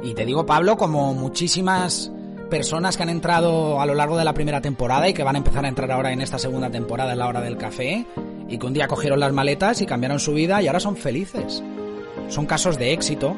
Y 0.03 0.15
te 0.15 0.27
digo, 0.27 0.45
Pablo, 0.45 0.77
como 0.77 1.15
muchísimas 1.15 2.13
personas 2.51 2.97
que 2.97 3.03
han 3.03 3.09
entrado 3.09 3.81
a 3.81 3.87
lo 3.87 3.95
largo 3.95 4.17
de 4.17 4.25
la 4.25 4.35
primera 4.35 4.61
temporada 4.61 5.09
y 5.09 5.15
que 5.15 5.23
van 5.23 5.37
a 5.37 5.39
empezar 5.39 5.65
a 5.65 5.69
entrar 5.69 5.91
ahora 5.91 6.13
en 6.13 6.21
esta 6.21 6.39
segunda 6.39 6.71
temporada 6.71 7.13
en 7.13 7.19
la 7.19 7.29
hora 7.29 7.41
del 7.41 7.57
café, 7.57 8.07
y 8.49 8.59
que 8.59 8.67
un 8.67 8.73
día 8.73 8.89
cogieron 8.89 9.21
las 9.21 9.33
maletas 9.33 9.81
y 9.81 9.87
cambiaron 9.87 10.19
su 10.19 10.35
vida 10.35 10.63
y 10.63 10.67
ahora 10.67 10.81
son 10.81 10.97
felices. 10.97 11.63
Son 12.29 12.47
casos 12.47 12.79
de 12.79 12.93
éxito 12.93 13.37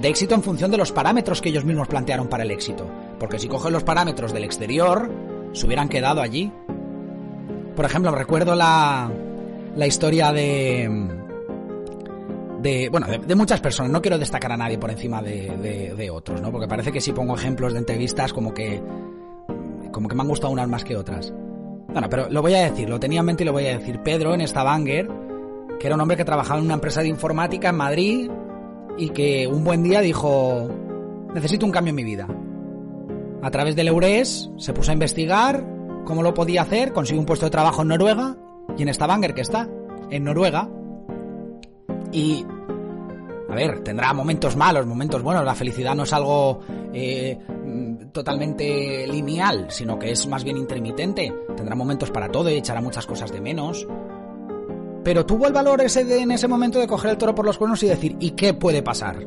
de 0.00 0.08
éxito 0.08 0.34
en 0.34 0.42
función 0.42 0.70
de 0.70 0.76
los 0.76 0.92
parámetros 0.92 1.40
que 1.40 1.48
ellos 1.48 1.64
mismos 1.64 1.88
plantearon 1.88 2.28
para 2.28 2.44
el 2.44 2.50
éxito. 2.50 2.86
Porque 3.18 3.38
si 3.38 3.48
cogen 3.48 3.72
los 3.72 3.82
parámetros 3.82 4.32
del 4.32 4.44
exterior, 4.44 5.10
se 5.52 5.66
hubieran 5.66 5.88
quedado 5.88 6.20
allí. 6.20 6.52
Por 7.74 7.84
ejemplo, 7.84 8.10
recuerdo 8.10 8.54
la, 8.54 9.10
la 9.74 9.86
historia 9.86 10.32
de... 10.32 11.25
De, 12.66 12.88
bueno, 12.88 13.06
de, 13.06 13.34
muchas 13.36 13.60
personas. 13.60 13.92
No 13.92 14.02
quiero 14.02 14.18
destacar 14.18 14.50
a 14.50 14.56
nadie 14.56 14.76
por 14.76 14.90
encima 14.90 15.22
de, 15.22 16.10
otros, 16.12 16.42
¿no? 16.42 16.50
Porque 16.50 16.66
parece 16.66 16.90
que 16.90 17.00
si 17.00 17.12
pongo 17.12 17.36
ejemplos 17.36 17.72
de 17.72 17.78
entrevistas 17.78 18.32
como 18.32 18.52
que... 18.52 18.82
Como 19.92 20.08
que 20.08 20.16
me 20.16 20.22
han 20.22 20.28
gustado 20.28 20.52
unas 20.52 20.68
más 20.68 20.82
que 20.82 20.96
otras. 20.96 21.32
Bueno, 21.86 22.10
pero 22.10 22.28
lo 22.28 22.42
voy 22.42 22.54
a 22.54 22.68
decir, 22.68 22.90
lo 22.90 22.98
tenía 22.98 23.20
en 23.20 23.26
mente 23.26 23.44
y 23.44 23.46
lo 23.46 23.52
voy 23.52 23.66
a 23.66 23.78
decir. 23.78 24.00
Pedro 24.02 24.34
en 24.34 24.46
Stavanger, 24.46 25.08
que 25.78 25.86
era 25.86 25.94
un 25.94 26.00
hombre 26.00 26.16
que 26.16 26.24
trabajaba 26.24 26.58
en 26.58 26.64
una 26.64 26.74
empresa 26.74 27.02
de 27.02 27.08
informática 27.08 27.68
en 27.68 27.76
Madrid, 27.76 28.30
y 28.98 29.10
que 29.10 29.46
un 29.46 29.62
buen 29.62 29.84
día 29.84 30.00
dijo, 30.00 30.68
necesito 31.34 31.66
un 31.66 31.72
cambio 31.72 31.90
en 31.90 31.96
mi 31.96 32.04
vida. 32.04 32.26
A 33.42 33.50
través 33.52 33.76
del 33.76 33.88
EURES 33.88 34.50
se 34.56 34.72
puso 34.72 34.90
a 34.90 34.94
investigar 34.94 35.64
cómo 36.04 36.24
lo 36.24 36.34
podía 36.34 36.62
hacer, 36.62 36.92
consiguió 36.92 37.20
un 37.20 37.26
puesto 37.26 37.46
de 37.46 37.50
trabajo 37.50 37.82
en 37.82 37.88
Noruega 37.88 38.36
y 38.76 38.82
en 38.82 38.92
Stavanger 38.92 39.34
que 39.34 39.42
está, 39.42 39.68
en 40.10 40.24
Noruega. 40.24 40.68
Y, 42.12 42.44
a 43.48 43.54
ver, 43.54 43.82
tendrá 43.82 44.12
momentos 44.12 44.56
malos, 44.56 44.86
momentos 44.86 45.22
buenos, 45.22 45.44
la 45.44 45.54
felicidad 45.54 45.94
no 45.94 46.04
es 46.04 46.12
algo 46.12 46.60
eh, 46.92 47.38
totalmente 48.12 49.06
lineal, 49.06 49.66
sino 49.68 49.98
que 49.98 50.10
es 50.10 50.26
más 50.26 50.44
bien 50.44 50.56
intermitente. 50.56 51.32
Tendrá 51.56 51.74
momentos 51.74 52.10
para 52.10 52.28
todo 52.28 52.50
y 52.50 52.54
echará 52.54 52.80
muchas 52.80 53.06
cosas 53.06 53.32
de 53.32 53.40
menos. 53.40 53.86
Pero 55.04 55.24
tuvo 55.24 55.46
el 55.46 55.52
valor 55.52 55.80
ese 55.82 56.04
de, 56.04 56.22
en 56.22 56.32
ese 56.32 56.48
momento 56.48 56.80
de 56.80 56.86
coger 56.86 57.12
el 57.12 57.18
toro 57.18 57.34
por 57.34 57.44
los 57.44 57.58
cuernos 57.58 57.82
y 57.82 57.88
decir, 57.88 58.16
¿y 58.18 58.32
qué 58.32 58.54
puede 58.54 58.82
pasar? 58.82 59.26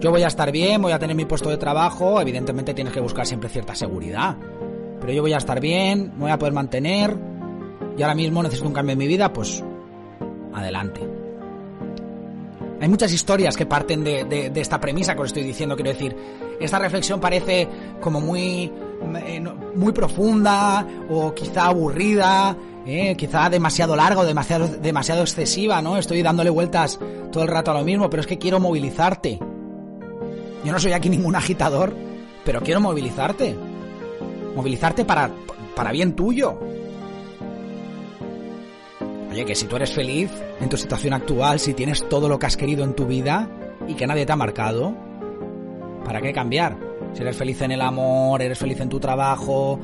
Yo 0.00 0.10
voy 0.10 0.22
a 0.22 0.28
estar 0.28 0.50
bien, 0.52 0.80
voy 0.82 0.92
a 0.92 0.98
tener 0.98 1.16
mi 1.16 1.24
puesto 1.24 1.48
de 1.48 1.56
trabajo, 1.56 2.20
evidentemente 2.20 2.74
tienes 2.74 2.92
que 2.92 3.00
buscar 3.00 3.26
siempre 3.26 3.48
cierta 3.48 3.74
seguridad. 3.74 4.36
Pero 5.00 5.12
yo 5.12 5.22
voy 5.22 5.32
a 5.32 5.38
estar 5.38 5.60
bien, 5.60 6.12
me 6.14 6.22
voy 6.22 6.30
a 6.30 6.38
poder 6.38 6.54
mantener, 6.54 7.16
y 7.96 8.02
ahora 8.02 8.14
mismo 8.14 8.42
necesito 8.42 8.68
un 8.68 8.74
cambio 8.74 8.92
en 8.92 8.98
mi 8.98 9.08
vida, 9.08 9.32
pues 9.32 9.62
adelante. 10.54 11.17
Hay 12.80 12.88
muchas 12.88 13.12
historias 13.12 13.56
que 13.56 13.66
parten 13.66 14.04
de, 14.04 14.24
de, 14.24 14.60
esta 14.60 14.80
premisa 14.80 15.14
que 15.14 15.22
os 15.22 15.26
estoy 15.28 15.42
diciendo, 15.42 15.74
quiero 15.74 15.90
decir, 15.90 16.16
esta 16.60 16.78
reflexión 16.78 17.20
parece 17.20 17.68
como 18.00 18.20
muy, 18.20 18.72
eh, 19.16 19.44
muy 19.74 19.92
profunda 19.92 20.86
o 21.10 21.34
quizá 21.34 21.66
aburrida, 21.66 22.56
eh, 22.86 23.16
quizá 23.16 23.50
demasiado 23.50 23.96
largo, 23.96 24.24
demasiado, 24.24 24.68
demasiado 24.68 25.22
excesiva, 25.22 25.82
¿no? 25.82 25.96
Estoy 25.96 26.22
dándole 26.22 26.50
vueltas 26.50 27.00
todo 27.32 27.42
el 27.42 27.48
rato 27.48 27.72
a 27.72 27.74
lo 27.74 27.84
mismo, 27.84 28.08
pero 28.08 28.20
es 28.20 28.26
que 28.26 28.38
quiero 28.38 28.60
movilizarte. 28.60 29.38
Yo 30.64 30.72
no 30.72 30.78
soy 30.78 30.92
aquí 30.92 31.08
ningún 31.08 31.34
agitador, 31.34 31.94
pero 32.44 32.60
quiero 32.60 32.80
movilizarte. 32.80 33.56
Movilizarte 34.54 35.04
para, 35.04 35.30
para 35.74 35.92
bien 35.92 36.14
tuyo. 36.14 36.58
Oye, 39.38 39.46
que 39.46 39.54
si 39.54 39.66
tú 39.66 39.76
eres 39.76 39.92
feliz 39.92 40.32
en 40.60 40.68
tu 40.68 40.76
situación 40.76 41.14
actual, 41.14 41.60
si 41.60 41.72
tienes 41.72 42.08
todo 42.08 42.28
lo 42.28 42.40
que 42.40 42.46
has 42.46 42.56
querido 42.56 42.82
en 42.82 42.94
tu 42.94 43.06
vida 43.06 43.48
y 43.86 43.94
que 43.94 44.04
nadie 44.04 44.26
te 44.26 44.32
ha 44.32 44.36
marcado, 44.36 44.92
¿para 46.04 46.20
qué 46.20 46.32
cambiar? 46.32 46.76
Si 47.12 47.22
eres 47.22 47.36
feliz 47.36 47.62
en 47.62 47.70
el 47.70 47.80
amor, 47.80 48.42
eres 48.42 48.58
feliz 48.58 48.80
en 48.80 48.88
tu 48.88 48.98
trabajo, 48.98 49.78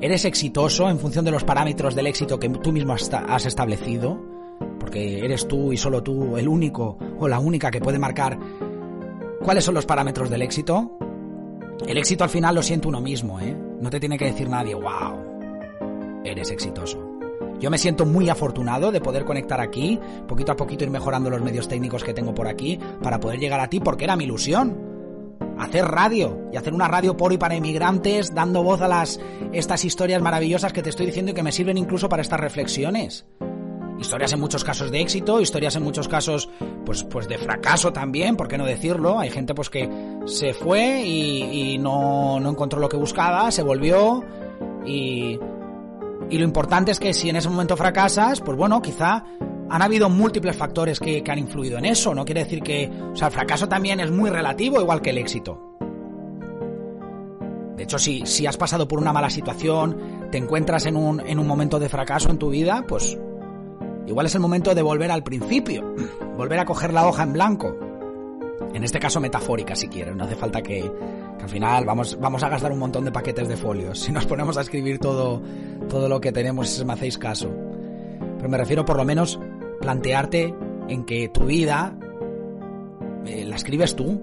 ¿Eres 0.00 0.24
exitoso 0.24 0.90
en 0.90 0.98
función 0.98 1.24
de 1.24 1.30
los 1.30 1.44
parámetros 1.44 1.94
del 1.94 2.08
éxito 2.08 2.40
que 2.40 2.48
tú 2.48 2.72
mismo 2.72 2.92
has 2.92 3.46
establecido? 3.46 4.20
Porque 4.80 5.24
eres 5.24 5.46
tú 5.46 5.72
y 5.72 5.76
solo 5.76 6.02
tú 6.02 6.36
el 6.36 6.48
único 6.48 6.98
o 7.20 7.28
la 7.28 7.38
única 7.38 7.70
que 7.70 7.80
puede 7.80 8.00
marcar 8.00 8.36
cuáles 9.40 9.62
son 9.62 9.74
los 9.74 9.86
parámetros 9.86 10.28
del 10.28 10.42
éxito. 10.42 10.98
El 11.86 11.98
éxito 11.98 12.24
al 12.24 12.30
final 12.30 12.56
lo 12.56 12.64
siente 12.64 12.88
uno 12.88 13.00
mismo, 13.00 13.38
¿eh? 13.38 13.56
No 13.80 13.90
te 13.90 14.00
tiene 14.00 14.18
que 14.18 14.24
decir 14.24 14.48
nadie, 14.48 14.74
wow, 14.74 16.22
eres 16.24 16.50
exitoso. 16.50 17.07
Yo 17.60 17.70
me 17.70 17.78
siento 17.78 18.06
muy 18.06 18.28
afortunado 18.28 18.92
de 18.92 19.00
poder 19.00 19.24
conectar 19.24 19.60
aquí, 19.60 19.98
poquito 20.26 20.52
a 20.52 20.56
poquito 20.56 20.84
ir 20.84 20.90
mejorando 20.90 21.28
los 21.30 21.42
medios 21.42 21.68
técnicos 21.68 22.04
que 22.04 22.14
tengo 22.14 22.34
por 22.34 22.46
aquí, 22.46 22.78
para 23.02 23.18
poder 23.18 23.40
llegar 23.40 23.60
a 23.60 23.68
ti, 23.68 23.80
porque 23.80 24.04
era 24.04 24.16
mi 24.16 24.24
ilusión 24.24 24.88
hacer 25.58 25.84
radio 25.84 26.38
y 26.52 26.56
hacer 26.56 26.72
una 26.72 26.88
radio 26.88 27.16
por 27.16 27.32
y 27.32 27.38
para 27.38 27.56
inmigrantes, 27.56 28.34
dando 28.34 28.62
voz 28.62 28.80
a 28.80 28.88
las 28.88 29.20
estas 29.52 29.84
historias 29.84 30.22
maravillosas 30.22 30.72
que 30.72 30.82
te 30.82 30.90
estoy 30.90 31.06
diciendo 31.06 31.32
y 31.32 31.34
que 31.34 31.42
me 31.42 31.52
sirven 31.52 31.76
incluso 31.76 32.08
para 32.08 32.22
estas 32.22 32.40
reflexiones. 32.40 33.26
Historias 33.98 34.32
en 34.32 34.38
muchos 34.38 34.62
casos 34.62 34.92
de 34.92 35.00
éxito, 35.00 35.40
historias 35.40 35.74
en 35.74 35.82
muchos 35.82 36.06
casos 36.06 36.48
pues, 36.86 37.02
pues 37.02 37.26
de 37.26 37.36
fracaso 37.36 37.92
también, 37.92 38.36
¿por 38.36 38.46
qué 38.46 38.56
no 38.56 38.64
decirlo? 38.64 39.18
Hay 39.18 39.30
gente 39.30 39.54
pues 39.54 39.70
que 39.70 39.90
se 40.26 40.54
fue 40.54 41.02
y, 41.04 41.72
y 41.72 41.78
no, 41.78 42.38
no 42.38 42.50
encontró 42.50 42.78
lo 42.78 42.88
que 42.88 42.96
buscaba, 42.96 43.50
se 43.50 43.64
volvió 43.64 44.22
y, 44.86 45.40
y 46.30 46.38
lo 46.38 46.44
importante 46.44 46.90
es 46.90 47.00
que 47.00 47.14
si 47.14 47.30
en 47.30 47.36
ese 47.36 47.48
momento 47.48 47.76
fracasas, 47.76 48.40
pues 48.40 48.56
bueno, 48.56 48.82
quizá 48.82 49.24
han 49.70 49.82
habido 49.82 50.08
múltiples 50.08 50.56
factores 50.56 51.00
que, 51.00 51.22
han 51.26 51.38
influido 51.38 51.78
en 51.78 51.86
eso. 51.86 52.14
No 52.14 52.24
quiere 52.24 52.44
decir 52.44 52.62
que. 52.62 52.90
O 53.12 53.16
sea, 53.16 53.28
el 53.28 53.34
fracaso 53.34 53.68
también 53.68 54.00
es 54.00 54.10
muy 54.10 54.30
relativo, 54.30 54.80
igual 54.80 55.00
que 55.00 55.10
el 55.10 55.18
éxito. 55.18 55.76
De 57.76 57.84
hecho, 57.84 57.98
si, 57.98 58.26
si 58.26 58.46
has 58.46 58.56
pasado 58.56 58.88
por 58.88 58.98
una 58.98 59.12
mala 59.12 59.30
situación, 59.30 60.28
te 60.30 60.38
encuentras 60.38 60.86
en 60.86 60.96
un, 60.96 61.20
en 61.20 61.38
un 61.38 61.46
momento 61.46 61.78
de 61.78 61.88
fracaso 61.88 62.30
en 62.30 62.38
tu 62.38 62.50
vida, 62.50 62.84
pues 62.88 63.16
igual 64.06 64.26
es 64.26 64.34
el 64.34 64.40
momento 64.40 64.74
de 64.74 64.82
volver 64.82 65.10
al 65.10 65.22
principio, 65.22 65.94
volver 66.36 66.58
a 66.58 66.64
coger 66.64 66.92
la 66.92 67.06
hoja 67.06 67.22
en 67.22 67.32
blanco. 67.32 67.76
En 68.74 68.84
este 68.84 68.98
caso 68.98 69.20
metafórica, 69.20 69.76
si 69.76 69.88
quieres, 69.88 70.16
no 70.16 70.24
hace 70.24 70.34
falta 70.34 70.60
que, 70.60 70.90
que 71.38 71.44
al 71.44 71.50
final 71.50 71.84
vamos, 71.84 72.18
vamos 72.20 72.42
a 72.42 72.48
gastar 72.48 72.72
un 72.72 72.78
montón 72.78 73.04
de 73.04 73.12
paquetes 73.12 73.48
de 73.48 73.56
folios 73.56 74.00
si 74.00 74.12
nos 74.12 74.26
ponemos 74.26 74.58
a 74.58 74.62
escribir 74.62 74.98
todo, 74.98 75.40
todo 75.88 76.08
lo 76.08 76.20
que 76.20 76.32
tenemos, 76.32 76.68
si 76.68 76.84
me 76.84 76.92
hacéis 76.92 77.16
caso. 77.16 77.50
Pero 78.36 78.48
me 78.48 78.58
refiero 78.58 78.84
por 78.84 78.96
lo 78.96 79.04
menos 79.04 79.40
plantearte 79.80 80.54
en 80.88 81.04
que 81.04 81.28
tu 81.28 81.44
vida 81.44 81.96
eh, 83.24 83.44
la 83.44 83.56
escribes 83.56 83.94
tú. 83.94 84.20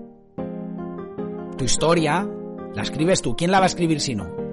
Tu 1.57 1.63
historia 1.63 2.27
la 2.73 2.81
escribes 2.81 3.21
tú. 3.21 3.35
¿Quién 3.35 3.51
la 3.51 3.59
va 3.59 3.65
a 3.65 3.67
escribir 3.67 4.01
si 4.01 4.15
no? 4.15 4.45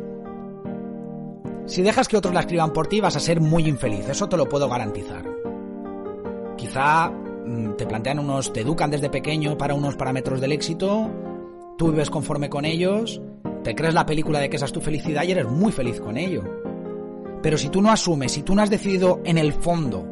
Si 1.66 1.82
dejas 1.82 2.08
que 2.08 2.16
otros 2.16 2.34
la 2.34 2.40
escriban 2.40 2.72
por 2.72 2.86
ti 2.86 3.00
vas 3.00 3.16
a 3.16 3.20
ser 3.20 3.40
muy 3.40 3.68
infeliz, 3.68 4.08
eso 4.08 4.28
te 4.28 4.36
lo 4.36 4.48
puedo 4.48 4.68
garantizar. 4.68 5.24
Quizá 6.56 7.10
mm, 7.10 7.72
te 7.76 7.86
plantean 7.86 8.18
unos, 8.18 8.52
te 8.52 8.60
educan 8.60 8.90
desde 8.90 9.10
pequeño 9.10 9.56
para 9.56 9.74
unos 9.74 9.96
parámetros 9.96 10.40
del 10.40 10.52
éxito, 10.52 11.10
tú 11.82 11.90
vives 11.90 12.10
conforme 12.10 12.48
con 12.48 12.64
ellos, 12.64 13.20
te 13.64 13.74
crees 13.74 13.92
la 13.92 14.06
película 14.06 14.38
de 14.38 14.48
que 14.48 14.54
esa 14.54 14.66
es 14.66 14.72
tu 14.72 14.80
felicidad 14.80 15.24
y 15.24 15.32
eres 15.32 15.48
muy 15.48 15.72
feliz 15.72 16.00
con 16.00 16.16
ello. 16.16 16.44
Pero 17.42 17.58
si 17.58 17.70
tú 17.70 17.82
no 17.82 17.90
asumes, 17.90 18.30
si 18.30 18.44
tú 18.44 18.54
no 18.54 18.62
has 18.62 18.70
decidido 18.70 19.20
en 19.24 19.36
el 19.36 19.52
fondo 19.52 20.06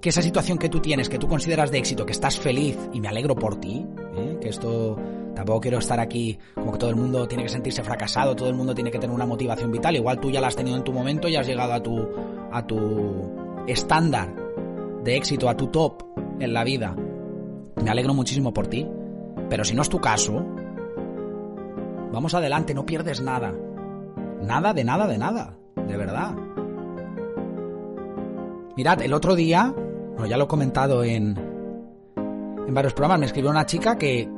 que 0.00 0.10
esa 0.10 0.22
situación 0.22 0.56
que 0.56 0.68
tú 0.68 0.78
tienes, 0.78 1.08
que 1.08 1.18
tú 1.18 1.26
consideras 1.26 1.72
de 1.72 1.78
éxito, 1.78 2.06
que 2.06 2.12
estás 2.12 2.38
feliz, 2.38 2.78
y 2.92 3.00
me 3.00 3.08
alegro 3.08 3.34
por 3.34 3.56
ti, 3.56 3.84
¿eh? 4.16 4.38
que 4.40 4.50
esto 4.50 4.96
tampoco 5.34 5.62
quiero 5.62 5.78
estar 5.78 5.98
aquí 5.98 6.38
como 6.54 6.70
que 6.70 6.78
todo 6.78 6.90
el 6.90 6.96
mundo 6.96 7.26
tiene 7.26 7.42
que 7.42 7.48
sentirse 7.48 7.82
fracasado, 7.82 8.36
todo 8.36 8.48
el 8.48 8.54
mundo 8.54 8.76
tiene 8.76 8.92
que 8.92 9.00
tener 9.00 9.12
una 9.12 9.26
motivación 9.26 9.72
vital, 9.72 9.96
igual 9.96 10.20
tú 10.20 10.30
ya 10.30 10.40
la 10.40 10.46
has 10.46 10.56
tenido 10.56 10.76
en 10.76 10.84
tu 10.84 10.92
momento 10.92 11.26
y 11.26 11.34
has 11.34 11.48
llegado 11.48 11.72
a 11.72 11.82
tu, 11.82 11.98
a 12.52 12.64
tu 12.64 13.64
estándar 13.66 14.32
de 15.02 15.16
éxito, 15.16 15.48
a 15.48 15.56
tu 15.56 15.66
top 15.66 16.04
en 16.38 16.52
la 16.52 16.62
vida. 16.62 16.94
Me 17.82 17.90
alegro 17.90 18.14
muchísimo 18.14 18.54
por 18.54 18.68
ti, 18.68 18.86
pero 19.48 19.64
si 19.64 19.74
no 19.74 19.82
es 19.82 19.88
tu 19.88 20.00
caso, 20.00 20.44
vamos 22.12 22.34
adelante, 22.34 22.74
no 22.74 22.86
pierdes 22.86 23.20
nada. 23.20 23.52
Nada 24.42 24.74
de 24.74 24.84
nada 24.84 25.06
de 25.06 25.18
nada, 25.18 25.56
de 25.74 25.96
verdad. 25.96 26.34
Mirad, 28.76 29.02
el 29.02 29.12
otro 29.12 29.34
día 29.34 29.74
bueno, 30.14 30.26
ya 30.26 30.36
lo 30.36 30.44
he 30.44 30.48
comentado 30.48 31.02
en, 31.02 31.36
en 32.16 32.74
varios 32.74 32.94
programas. 32.94 33.20
Me 33.20 33.26
escribió 33.26 33.50
una 33.50 33.66
chica 33.66 33.98
que, 33.98 34.28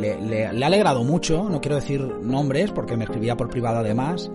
le, 0.00 0.46
ha 0.46 0.66
alegrado 0.66 1.04
mucho, 1.04 1.48
no 1.48 1.60
quiero 1.60 1.76
decir 1.76 2.00
nombres 2.00 2.72
porque 2.72 2.96
me 2.96 3.04
escribía 3.04 3.36
por 3.36 3.48
privado 3.48 3.78
además, 3.78 4.30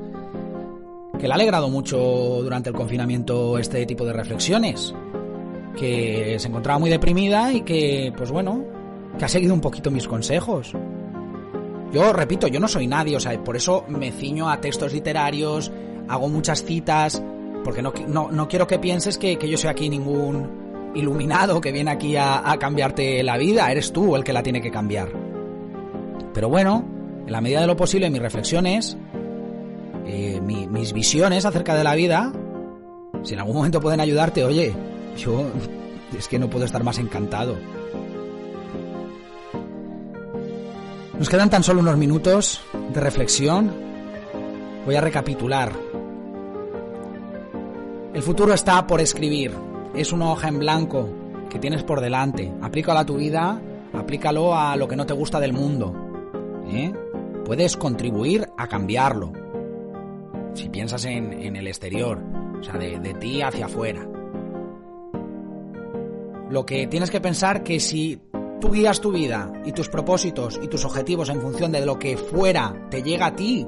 que 1.20 1.28
le 1.28 1.34
ha 1.34 1.36
alegrado 1.36 1.70
mucho 1.70 1.98
durante 1.98 2.70
el 2.70 2.76
confinamiento 2.76 3.58
este 3.58 3.86
tipo 3.86 4.06
de 4.06 4.14
reflexiones, 4.14 4.96
que 5.78 6.38
se 6.40 6.48
encontraba 6.48 6.80
muy 6.80 6.90
deprimida 6.90 7.52
y 7.52 7.62
que, 7.62 8.14
pues 8.16 8.32
bueno, 8.32 8.64
que 9.22 9.26
ha 9.26 9.30
seguido 9.30 9.54
un 9.54 9.62
poquito 9.62 9.92
mis 9.92 10.08
consejos. 10.08 10.74
Yo 11.94 12.12
repito, 12.12 12.48
yo 12.48 12.60
no 12.60 12.68
soy 12.68 12.88
nadie, 12.88 13.16
o 13.16 13.20
sea, 13.20 13.40
por 13.44 13.56
eso 13.56 13.86
me 13.88 14.12
ciño 14.12 14.50
a 14.50 14.60
textos 14.60 14.94
literarios, 14.94 15.72
hago 16.08 16.28
muchas 16.28 16.64
citas, 16.64 17.22
porque 17.64 17.84
no, 17.84 17.94
no, 18.32 18.48
quiero 18.48 18.66
que 18.66 18.80
pienses 18.80 19.20
que, 19.20 19.38
yo 19.38 19.60
soy 19.60 19.70
aquí 19.70 19.90
ningún 19.90 20.92
iluminado 20.96 21.62
que 21.62 21.72
viene 21.72 21.92
aquí 21.92 22.16
a, 22.18 22.58
cambiarte 22.60 23.22
la 23.22 23.38
vida. 23.38 23.72
Eres 23.72 23.94
tú 23.94 24.16
el 24.16 24.24
que 24.24 24.34
la 24.34 24.42
tiene 24.42 24.60
que 24.60 24.72
cambiar. 24.72 25.10
Pero 26.34 26.50
bueno, 26.50 26.84
en 27.28 27.32
la 27.32 27.42
medida 27.42 27.62
de 27.62 27.68
lo 27.68 27.76
posible, 27.76 28.10
mis 28.10 28.24
reflexiones, 28.24 28.98
eh, 30.08 30.42
mis 30.42 30.94
visiones 30.94 31.46
acerca 31.46 31.76
de 31.76 31.84
la 31.84 31.94
vida, 31.94 32.34
si 33.22 33.36
en 33.36 33.40
algún 33.42 33.58
momento 33.58 33.82
pueden 33.82 34.00
ayudarte, 34.00 34.44
oye, 34.44 34.74
yo 35.16 35.46
es 36.18 36.28
que 36.28 36.40
no 36.40 36.50
puedo 36.50 36.66
estar 36.66 36.84
más 36.84 36.98
encantado. 36.98 37.56
Nos 41.22 41.30
quedan 41.30 41.52
tan 41.52 41.62
solo 41.62 41.82
unos 41.82 41.98
minutos 41.98 42.64
de 42.96 43.00
reflexión. 43.00 43.72
Voy 44.88 44.96
a 44.96 45.02
recapitular 45.02 45.72
el 48.16 48.24
futuro 48.24 48.56
está 48.56 48.88
por 48.88 49.02
escribir. 49.02 49.52
Es 49.94 50.12
una 50.12 50.32
hoja 50.32 50.48
en 50.48 50.58
blanco 50.58 51.08
que 51.48 51.60
tienes 51.60 51.84
por 51.84 52.02
delante. 52.02 52.52
Aplícalo 52.60 53.02
a 53.02 53.06
tu 53.06 53.18
vida, 53.18 53.62
aplícalo 53.94 54.58
a 54.58 54.76
lo 54.76 54.88
que 54.88 54.96
no 54.96 55.06
te 55.06 55.14
gusta 55.14 55.40
del 55.40 55.54
mundo. 55.54 55.94
¿eh? 56.72 56.92
Puedes 57.46 57.78
contribuir 57.78 58.50
a 58.58 58.68
cambiarlo. 58.68 59.32
Si 60.56 60.70
piensas 60.70 61.06
en, 61.06 61.56
el 61.56 61.68
exterior, 61.68 62.20
o 62.60 62.64
sea, 62.64 62.80
de, 62.80 63.00
de 63.00 63.14
ti 63.14 63.44
hacia 63.44 63.68
afuera. 63.68 64.08
Lo 66.50 66.66
que 66.66 66.88
tienes 66.88 67.12
que 67.12 67.22
pensar 67.22 67.62
que 67.62 67.80
si 67.80 68.20
tú 68.62 68.72
guías 68.72 69.02
tu 69.02 69.12
vida 69.12 69.52
y 69.66 69.74
tus 69.74 69.90
propósitos 69.90 70.58
y 70.64 70.68
tus 70.68 70.86
objetivos 70.86 71.28
en 71.30 71.42
función 71.42 71.72
de 71.74 71.86
lo 71.86 72.00
que 72.00 72.16
fuera 72.16 72.88
te 72.90 73.04
llega 73.04 73.26
a 73.26 73.36
ti, 73.36 73.68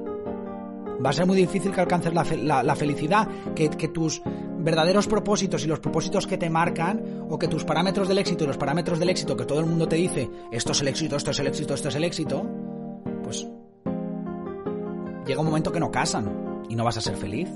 va 1.03 1.09
a 1.09 1.13
ser 1.13 1.25
muy 1.25 1.35
difícil 1.35 1.73
que 1.73 1.81
alcances 1.81 2.13
la, 2.13 2.75
felicidad, 2.75 3.27
que, 3.55 3.67
tus 3.89 4.21
verdaderos 4.59 5.07
propósitos 5.07 5.65
y 5.65 5.67
los 5.67 5.79
propósitos 5.79 6.27
que 6.27 6.37
te 6.37 6.49
marcan, 6.49 7.25
o 7.29 7.37
que 7.37 7.49
tus 7.49 7.65
parámetros 7.65 8.07
del 8.07 8.19
éxito 8.19 8.45
y 8.45 8.47
los 8.47 8.57
parámetros 8.57 8.99
del 8.99 9.09
éxito 9.09 9.35
que 9.35 9.45
todo 9.45 9.59
el 9.59 9.65
mundo 9.65 9.87
te 9.87 9.97
dice, 9.97 10.29
esto 10.51 10.71
es 10.71 10.81
el 10.81 10.87
éxito, 10.87 11.17
esto 11.17 11.31
es 11.31 11.39
el 11.39 11.47
éxito, 11.47 11.73
esto 11.73 11.89
es 11.89 11.95
el 11.95 12.03
éxito, 12.03 12.45
pues 13.23 13.47
llega 15.25 15.41
un 15.41 15.47
momento 15.47 15.71
que 15.71 15.79
no 15.79 15.91
casan 15.91 16.63
y 16.69 16.75
no 16.75 16.83
vas 16.83 16.97
a 16.97 17.01
ser 17.01 17.17
feliz. 17.17 17.49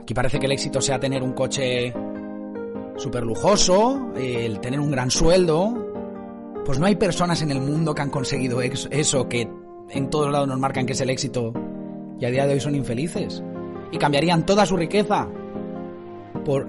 Aquí 0.00 0.14
parece 0.14 0.38
que 0.38 0.46
el 0.46 0.52
éxito 0.52 0.80
sea 0.80 0.98
tener 0.98 1.22
un 1.22 1.32
coche 1.32 1.92
súper 2.96 3.24
lujoso, 3.24 4.12
el 4.16 4.60
tener 4.60 4.80
un 4.80 4.90
gran 4.90 5.10
sueldo. 5.10 5.88
Pues 6.64 6.78
no 6.78 6.86
hay 6.86 6.96
personas 6.96 7.42
en 7.42 7.50
el 7.50 7.60
mundo 7.60 7.94
que 7.94 8.02
han 8.02 8.10
conseguido 8.10 8.60
eso, 8.62 9.28
que 9.28 9.48
en 9.90 10.10
todos 10.10 10.30
lados 10.30 10.48
nos 10.48 10.58
marcan 10.58 10.86
que 10.86 10.92
es 10.92 11.00
el 11.00 11.10
éxito 11.10 11.52
y 12.20 12.24
a 12.24 12.30
día 12.30 12.46
de 12.46 12.54
hoy 12.54 12.60
son 12.60 12.74
infelices. 12.74 13.42
Y 13.90 13.98
cambiarían 13.98 14.46
toda 14.46 14.64
su 14.64 14.76
riqueza 14.76 15.28
por 16.44 16.68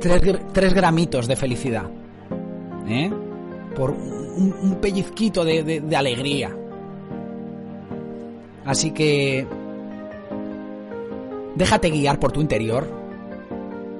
tres, 0.00 0.74
gramitos 0.74 1.28
de 1.28 1.36
felicidad. 1.36 1.88
¿eh? 2.88 3.10
Por 3.76 3.90
un, 3.90 4.78
pellizquito 4.80 5.44
de, 5.44 5.80
de 5.80 5.96
alegría. 5.96 6.54
Así 8.64 8.90
que... 8.90 9.46
Déjate 11.54 11.90
guiar 11.90 12.20
por 12.20 12.32
tu 12.32 12.40
interior. 12.40 12.88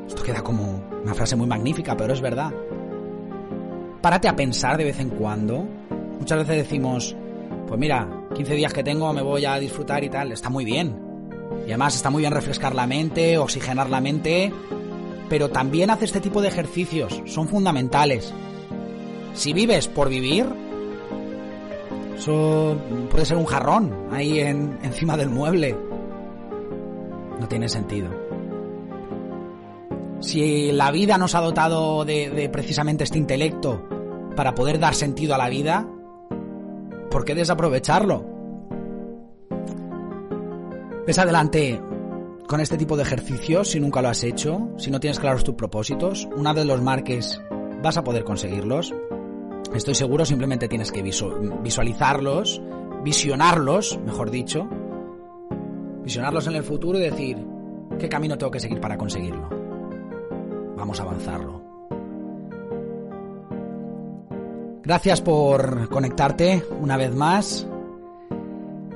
Esto 0.07 0.23
queda 0.23 0.43
como 0.43 0.88
una 1.03 1.15
frase 1.15 1.37
muy 1.37 1.47
magnífica, 1.47 1.97
pero 1.97 2.13
es 2.13 2.21
verdad. 2.21 2.53
Párate 4.01 4.29
a 4.29 4.37
pensar 4.37 4.77
de 4.77 4.85
vez 4.85 5.01
en 5.01 5.11
cuando. 5.11 5.65
Muchas 6.19 6.39
veces 6.39 6.57
decimos, 6.57 7.17
pues 7.67 7.79
mira, 7.79 8.27
15 8.35 8.55
días 8.55 8.73
que 8.73 8.85
tengo 8.85 9.13
me 9.13 9.23
voy 9.23 9.45
a 9.45 9.59
disfrutar 9.59 10.03
y 10.05 10.09
tal, 10.09 10.33
está 10.33 10.51
muy 10.51 10.65
bien. 10.65 11.09
Y 11.67 11.71
además 11.71 11.97
está 11.97 12.11
muy 12.11 12.23
bien 12.23 12.33
refrescar 12.33 12.75
la 12.75 12.87
mente, 12.87 13.39
oxigenar 13.39 13.91
la 13.91 14.01
mente, 14.01 14.53
pero 15.29 15.51
también 15.51 15.91
hace 15.91 16.05
este 16.05 16.21
tipo 16.21 16.41
de 16.41 16.49
ejercicios, 16.49 17.23
son 17.27 17.49
fundamentales. 17.49 18.33
Si 19.35 19.53
vives 19.53 19.87
por 19.89 20.09
vivir, 20.09 20.47
eso 22.17 22.77
puede 23.11 23.25
ser 23.25 23.37
un 23.37 23.47
jarrón 23.47 24.09
ahí 24.11 24.41
en, 24.41 24.79
encima 24.83 25.17
del 25.17 25.31
mueble. 25.31 25.77
No 27.39 27.47
tiene 27.47 27.69
sentido. 27.69 28.11
Si 30.29 30.73
la 30.73 30.91
vida 30.91 31.17
nos 31.17 31.35
ha 31.35 31.41
dotado 31.41 32.05
de 32.05 32.51
precisamente 32.53 33.03
este 33.03 33.17
intelecto 33.17 33.83
para 34.37 34.55
poder 34.55 34.79
dar 34.79 34.95
sentido 34.95 35.35
a 35.35 35.39
la 35.39 35.49
vida, 35.49 35.89
¿por 37.11 37.25
qué 37.25 37.35
desaprovecharlo? 37.35 38.27
Ves 41.07 41.19
adelante 41.19 41.81
con 42.47 42.61
este 42.61 42.77
tipo 42.77 42.95
de 42.99 43.05
ejercicios 43.05 43.71
si 43.71 43.81
nunca 43.81 44.03
lo 44.03 44.11
has 44.11 44.23
hecho, 44.23 44.69
si 44.77 44.91
no 44.91 45.01
tienes 45.01 45.19
claros 45.19 45.45
tus 45.45 45.55
propósitos. 45.55 46.29
Una 46.37 46.53
vez 46.53 46.67
los 46.67 46.83
marques, 46.83 47.41
vas 47.83 47.97
a 47.97 48.05
poder 48.05 48.25
conseguirlos. 48.25 48.95
Estoy 49.75 49.95
seguro, 49.95 50.27
simplemente 50.27 50.69
tienes 50.69 50.93
que 50.93 51.03
visualizarlos, 51.03 52.61
visionarlos, 53.03 53.99
mejor 54.05 54.31
dicho. 54.31 54.69
Visionarlos 56.03 56.47
en 56.49 56.57
el 56.57 56.65
futuro 56.65 56.99
y 56.99 57.01
decir, 57.01 57.39
¿qué 57.99 58.11
camino 58.11 58.37
tengo 58.37 58.51
que 58.51 58.61
seguir 58.61 58.79
para 58.79 58.99
conseguirlo? 58.99 59.58
Vamos 60.79 61.01
a 61.01 61.03
avanzarlo. 61.03 61.61
Gracias 64.85 65.21
por 65.21 65.89
conectarte 65.89 66.65
una 66.81 66.97
vez 66.97 67.15
más. 67.15 67.67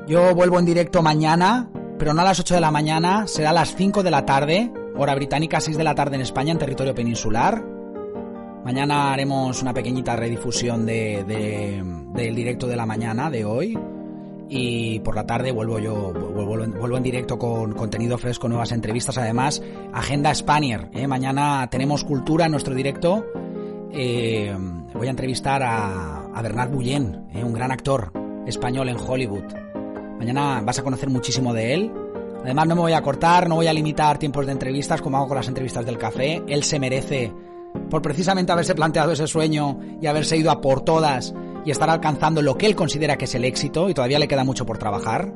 Yo 0.07 0.35
vuelvo 0.35 0.59
en 0.59 0.65
directo 0.65 1.03
mañana, 1.03 1.69
pero 1.99 2.15
no 2.15 2.23
a 2.23 2.25
las 2.25 2.41
8 2.41 2.55
de 2.55 2.61
la 2.61 2.71
mañana, 2.71 3.27
será 3.27 3.51
a 3.51 3.53
las 3.53 3.75
5 3.75 4.03
de 4.03 4.11
la 4.11 4.25
tarde, 4.25 4.73
hora 4.97 5.15
británica, 5.15 5.61
6 5.61 5.77
de 5.77 5.85
la 5.85 5.95
tarde 5.95 6.17
en 6.17 6.23
España, 6.23 6.53
en 6.53 6.59
territorio 6.59 6.95
peninsular. 6.95 7.63
Mañana 8.65 9.13
haremos 9.13 9.61
una 9.61 9.75
pequeñita 9.75 10.15
redifusión 10.15 10.87
de, 10.87 11.25
del 12.15 12.35
directo 12.35 12.69
de 12.69 12.77
la 12.77 12.87
mañana 12.87 13.29
de 13.29 13.45
hoy. 13.45 13.77
Y 14.55 15.01
por 15.01 15.17
la 15.17 15.25
tarde 15.25 15.51
vuelvo 15.51 15.79
yo, 15.79 16.13
vuelvo, 16.13 16.99
en 16.99 17.03
directo 17.03 17.39
con 17.39 17.73
contenido 17.73 18.19
fresco, 18.19 18.51
nuevas 18.51 18.71
entrevistas. 18.73 19.17
Además, 19.17 19.63
Agenda 19.95 20.35
Spanier. 20.35 20.91
¿eh? 20.93 21.07
Mañana 21.07 21.67
tenemos 21.71 22.05
cultura 22.05 22.45
en 22.45 22.51
nuestro 22.51 22.75
directo. 22.75 23.25
Eh, 23.91 24.55
voy 24.93 25.07
a 25.07 25.11
entrevistar 25.11 25.63
a, 25.63 26.43
Bernard 26.43 26.71
Bullén, 26.71 27.29
eh, 27.33 27.43
un 27.43 27.55
gran 27.55 27.73
actor 27.73 28.13
español 28.47 28.91
en 28.91 28.99
Hollywood. 28.99 29.45
Mañana 30.19 30.61
vas 30.63 30.79
a 30.79 30.83
conocer 30.83 31.09
muchísimo 31.09 31.55
de 31.55 31.73
él. 31.73 31.93
Además 32.43 32.69
no 32.69 32.75
me 32.75 32.83
voy 32.83 32.93
a 32.93 33.01
cortar, 33.01 33.49
no 33.49 33.55
voy 33.55 33.69
a 33.69 33.73
limitar 33.73 34.19
tiempos 34.19 34.45
de 34.45 34.53
entrevistas 34.53 35.01
como 35.01 35.17
hago 35.17 35.29
con 35.29 35.39
las 35.39 35.49
entrevistas 35.49 35.87
del 35.87 35.97
café. 35.97 36.43
Él 36.47 36.63
se 36.63 36.79
merece 36.79 37.33
por 37.89 38.03
precisamente 38.03 38.53
haberse 38.53 38.75
planteado 38.75 39.13
ese 39.13 39.27
sueño 39.27 39.81
y 40.03 40.07
haberse 40.09 40.37
ido 40.37 40.51
a 40.51 40.61
por 40.61 40.83
todas 40.83 41.33
y 41.65 41.71
estar 41.71 41.89
alcanzando 41.91 42.43
lo 42.43 42.57
que 42.57 42.67
él 42.67 42.75
considera 42.75 43.17
que 43.17 43.27
es 43.27 43.35
el 43.35 43.45
éxito 43.45 43.89
y 43.89 43.95
todavía 43.95 44.19
le 44.19 44.29
queda 44.29 44.45
mucho 44.45 44.67
por 44.67 44.79
trabajar. 44.79 45.33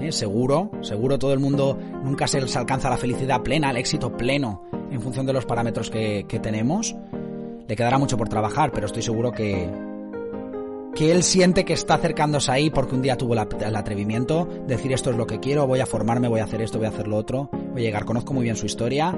Eh, 0.00 0.12
seguro, 0.12 0.70
seguro 0.82 1.18
todo 1.18 1.32
el 1.32 1.40
mundo 1.40 1.78
nunca 2.02 2.26
se, 2.26 2.38
alcanza 2.38 2.88
la 2.88 2.96
felicidad 2.96 3.42
plena, 3.42 3.70
el 3.70 3.76
éxito 3.76 4.16
pleno 4.16 4.62
en 4.90 5.00
función 5.00 5.26
de 5.26 5.32
los 5.32 5.46
parámetros 5.46 5.90
que 5.90 6.40
tenemos. 6.42 6.94
Le 7.66 7.76
quedará 7.76 7.98
mucho 7.98 8.16
por 8.16 8.28
trabajar, 8.28 8.72
pero 8.72 8.86
estoy 8.86 9.02
seguro 9.02 9.30
que, 9.30 9.70
que 10.94 11.12
él 11.12 11.22
siente 11.22 11.64
que 11.64 11.72
está 11.72 11.94
acercándose 11.94 12.50
ahí 12.50 12.70
porque 12.70 12.94
un 12.94 13.02
día 13.02 13.16
tuvo 13.16 13.34
el 13.34 13.76
atrevimiento, 13.76 14.48
decir 14.66 14.92
esto 14.92 15.10
es 15.10 15.16
lo 15.16 15.26
que 15.26 15.40
quiero, 15.40 15.66
voy 15.66 15.80
a 15.80 15.86
formarme, 15.86 16.28
voy 16.28 16.40
a 16.40 16.44
hacer 16.44 16.60
esto, 16.62 16.78
voy 16.78 16.86
a 16.86 16.90
hacer 16.90 17.06
lo 17.06 17.16
otro, 17.16 17.48
voy 17.72 17.82
a 17.82 17.84
llegar, 17.84 18.04
conozco 18.04 18.34
muy 18.34 18.44
bien 18.44 18.56
su 18.56 18.66
historia, 18.66 19.16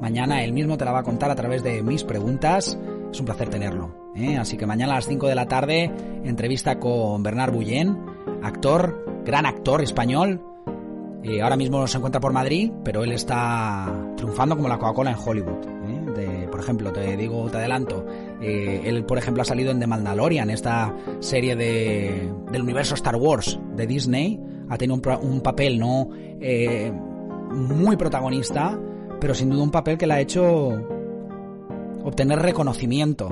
mañana 0.00 0.44
él 0.44 0.52
mismo 0.52 0.76
te 0.76 0.84
la 0.84 0.92
va 0.92 1.00
a 1.00 1.02
contar 1.02 1.30
a 1.30 1.34
través 1.34 1.62
de 1.62 1.82
mis 1.82 2.04
preguntas, 2.04 2.78
es 3.14 3.20
un 3.20 3.26
placer 3.26 3.48
tenerlo. 3.48 4.12
¿eh? 4.14 4.36
Así 4.36 4.56
que 4.56 4.66
mañana 4.66 4.92
a 4.92 4.96
las 4.96 5.06
5 5.06 5.28
de 5.28 5.34
la 5.34 5.46
tarde, 5.46 5.90
entrevista 6.24 6.78
con 6.78 7.22
Bernard 7.22 7.52
Bullén, 7.52 7.96
actor, 8.42 9.22
gran 9.24 9.46
actor 9.46 9.80
español, 9.82 10.40
eh, 11.24 11.40
ahora 11.40 11.56
mismo 11.56 11.86
se 11.86 11.96
encuentra 11.96 12.20
por 12.20 12.32
Madrid, 12.34 12.70
pero 12.84 13.02
él 13.02 13.12
está 13.12 13.90
triunfando 14.14 14.56
como 14.56 14.68
la 14.68 14.78
Coca-Cola 14.78 15.12
en 15.12 15.16
Hollywood. 15.24 15.66
¿eh? 16.18 16.48
por 16.50 16.60
ejemplo, 16.60 16.92
te 16.92 17.16
digo, 17.16 17.50
te 17.50 17.56
adelanto, 17.56 18.06
eh, 18.40 18.82
él, 18.84 19.04
por 19.04 19.18
ejemplo, 19.18 19.42
ha 19.42 19.44
salido 19.44 19.72
en 19.72 19.80
The 19.80 19.86
Mandalorian, 19.86 20.48
esta 20.50 20.94
serie 21.18 21.56
de, 21.56 22.30
del 22.52 22.62
universo 22.62 22.94
Star 22.94 23.16
Wars 23.16 23.58
de 23.74 23.86
Disney. 23.86 24.40
Ha 24.68 24.76
tenido 24.78 25.00
un, 25.20 25.40
papel 25.40 25.78
no 25.78 26.08
muy 27.50 27.96
protagonista, 27.96 28.78
pero 29.20 29.34
sin 29.34 29.50
duda 29.50 29.62
un 29.62 29.70
papel 29.70 29.98
que 29.98 30.06
le 30.06 30.14
ha 30.14 30.20
hecho 30.20 30.93
obtener 32.04 32.38
reconocimiento. 32.40 33.28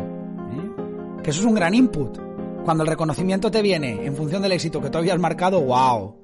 Que 1.22 1.30
eso 1.30 1.40
es 1.40 1.46
un 1.46 1.54
gran 1.54 1.74
input. 1.74 2.18
Cuando 2.64 2.82
el 2.82 2.88
reconocimiento 2.88 3.50
te 3.50 3.62
viene 3.62 4.04
en 4.04 4.16
función 4.16 4.42
del 4.42 4.52
éxito 4.52 4.80
que 4.80 4.90
tú 4.90 4.98
habías 4.98 5.18
marcado, 5.18 5.60
wow. 5.60 6.14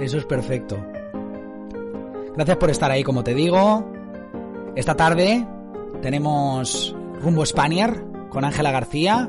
Eso 0.00 0.18
es 0.18 0.24
perfecto. 0.24 0.76
Gracias 2.34 2.56
por 2.56 2.70
estar 2.70 2.90
ahí, 2.90 3.02
como 3.02 3.24
te 3.24 3.34
digo. 3.34 3.84
Esta 4.76 4.94
tarde 4.94 5.44
tenemos 6.02 6.94
Rumbo 7.20 7.44
Spanier 7.44 8.04
con 8.30 8.44
Ángela 8.44 8.70
García 8.70 9.28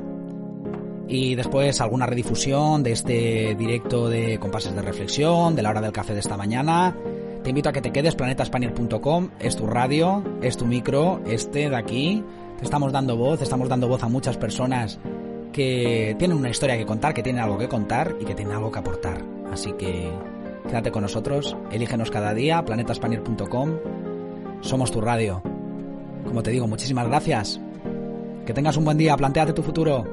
y 1.08 1.34
después 1.34 1.82
alguna 1.82 2.06
redifusión 2.06 2.84
de 2.84 2.92
este 2.92 3.56
directo 3.56 4.10
de 4.10 4.38
compases 4.40 4.76
de 4.76 4.84
reflexión, 4.84 5.56
de 5.56 5.64
la 5.64 5.72
hora 5.72 5.82
del 5.82 5.92
café 5.92 6.14
de 6.14 6.20
esta 6.20 6.38
mañana. 6.38 6.96
Te 7.44 7.50
invito 7.50 7.70
a 7.70 7.74
que 7.74 7.82
te 7.82 7.92
quedes, 7.92 8.16
planetaspanier.com, 8.16 9.30
es 9.40 9.56
tu 9.56 9.66
radio, 9.66 10.24
es 10.42 10.58
tu 10.58 10.68
micro, 10.68 11.22
este 11.26 11.70
de 11.70 11.76
aquí. 11.76 12.24
Estamos 12.62 12.92
dando 12.92 13.18
voz, 13.18 13.42
estamos 13.42 13.70
dando 13.70 13.88
voz 13.88 14.04
a 14.04 14.10
muchas 14.10 14.38
personas 14.38 15.00
que 15.54 16.16
tienen 16.20 16.38
una 16.38 16.50
historia 16.50 16.78
que 16.78 16.86
contar, 16.86 17.14
que 17.14 17.24
tienen 17.24 17.42
algo 17.42 17.58
que 17.58 17.68
contar 17.68 18.16
y 18.20 18.26
que 18.26 18.36
tienen 18.36 18.56
algo 18.56 18.72
que 18.72 18.80
aportar. 18.80 19.24
Así 19.52 19.74
que 19.74 20.12
Quédate 20.70 20.92
con 20.92 21.02
nosotros, 21.02 21.58
elígenos 21.72 22.12
cada 22.12 22.32
día, 22.36 22.64
planetaspanier.com. 22.64 23.72
Somos 24.62 24.92
tu 24.92 25.02
radio. 25.02 25.42
Como 26.28 26.44
te 26.44 26.52
digo, 26.52 26.68
muchísimas 26.68 27.08
gracias. 27.08 27.60
Que 28.46 28.54
tengas 28.54 28.78
un 28.78 28.86
buen 28.86 28.98
día, 28.98 29.18
planteate 29.18 29.54
tu 29.54 29.64
futuro. 29.64 30.04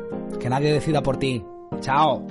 Que 0.41 0.49
nadie 0.49 0.73
decida 0.73 1.03
por 1.03 1.19
ti. 1.19 1.45
Chao. 1.81 2.27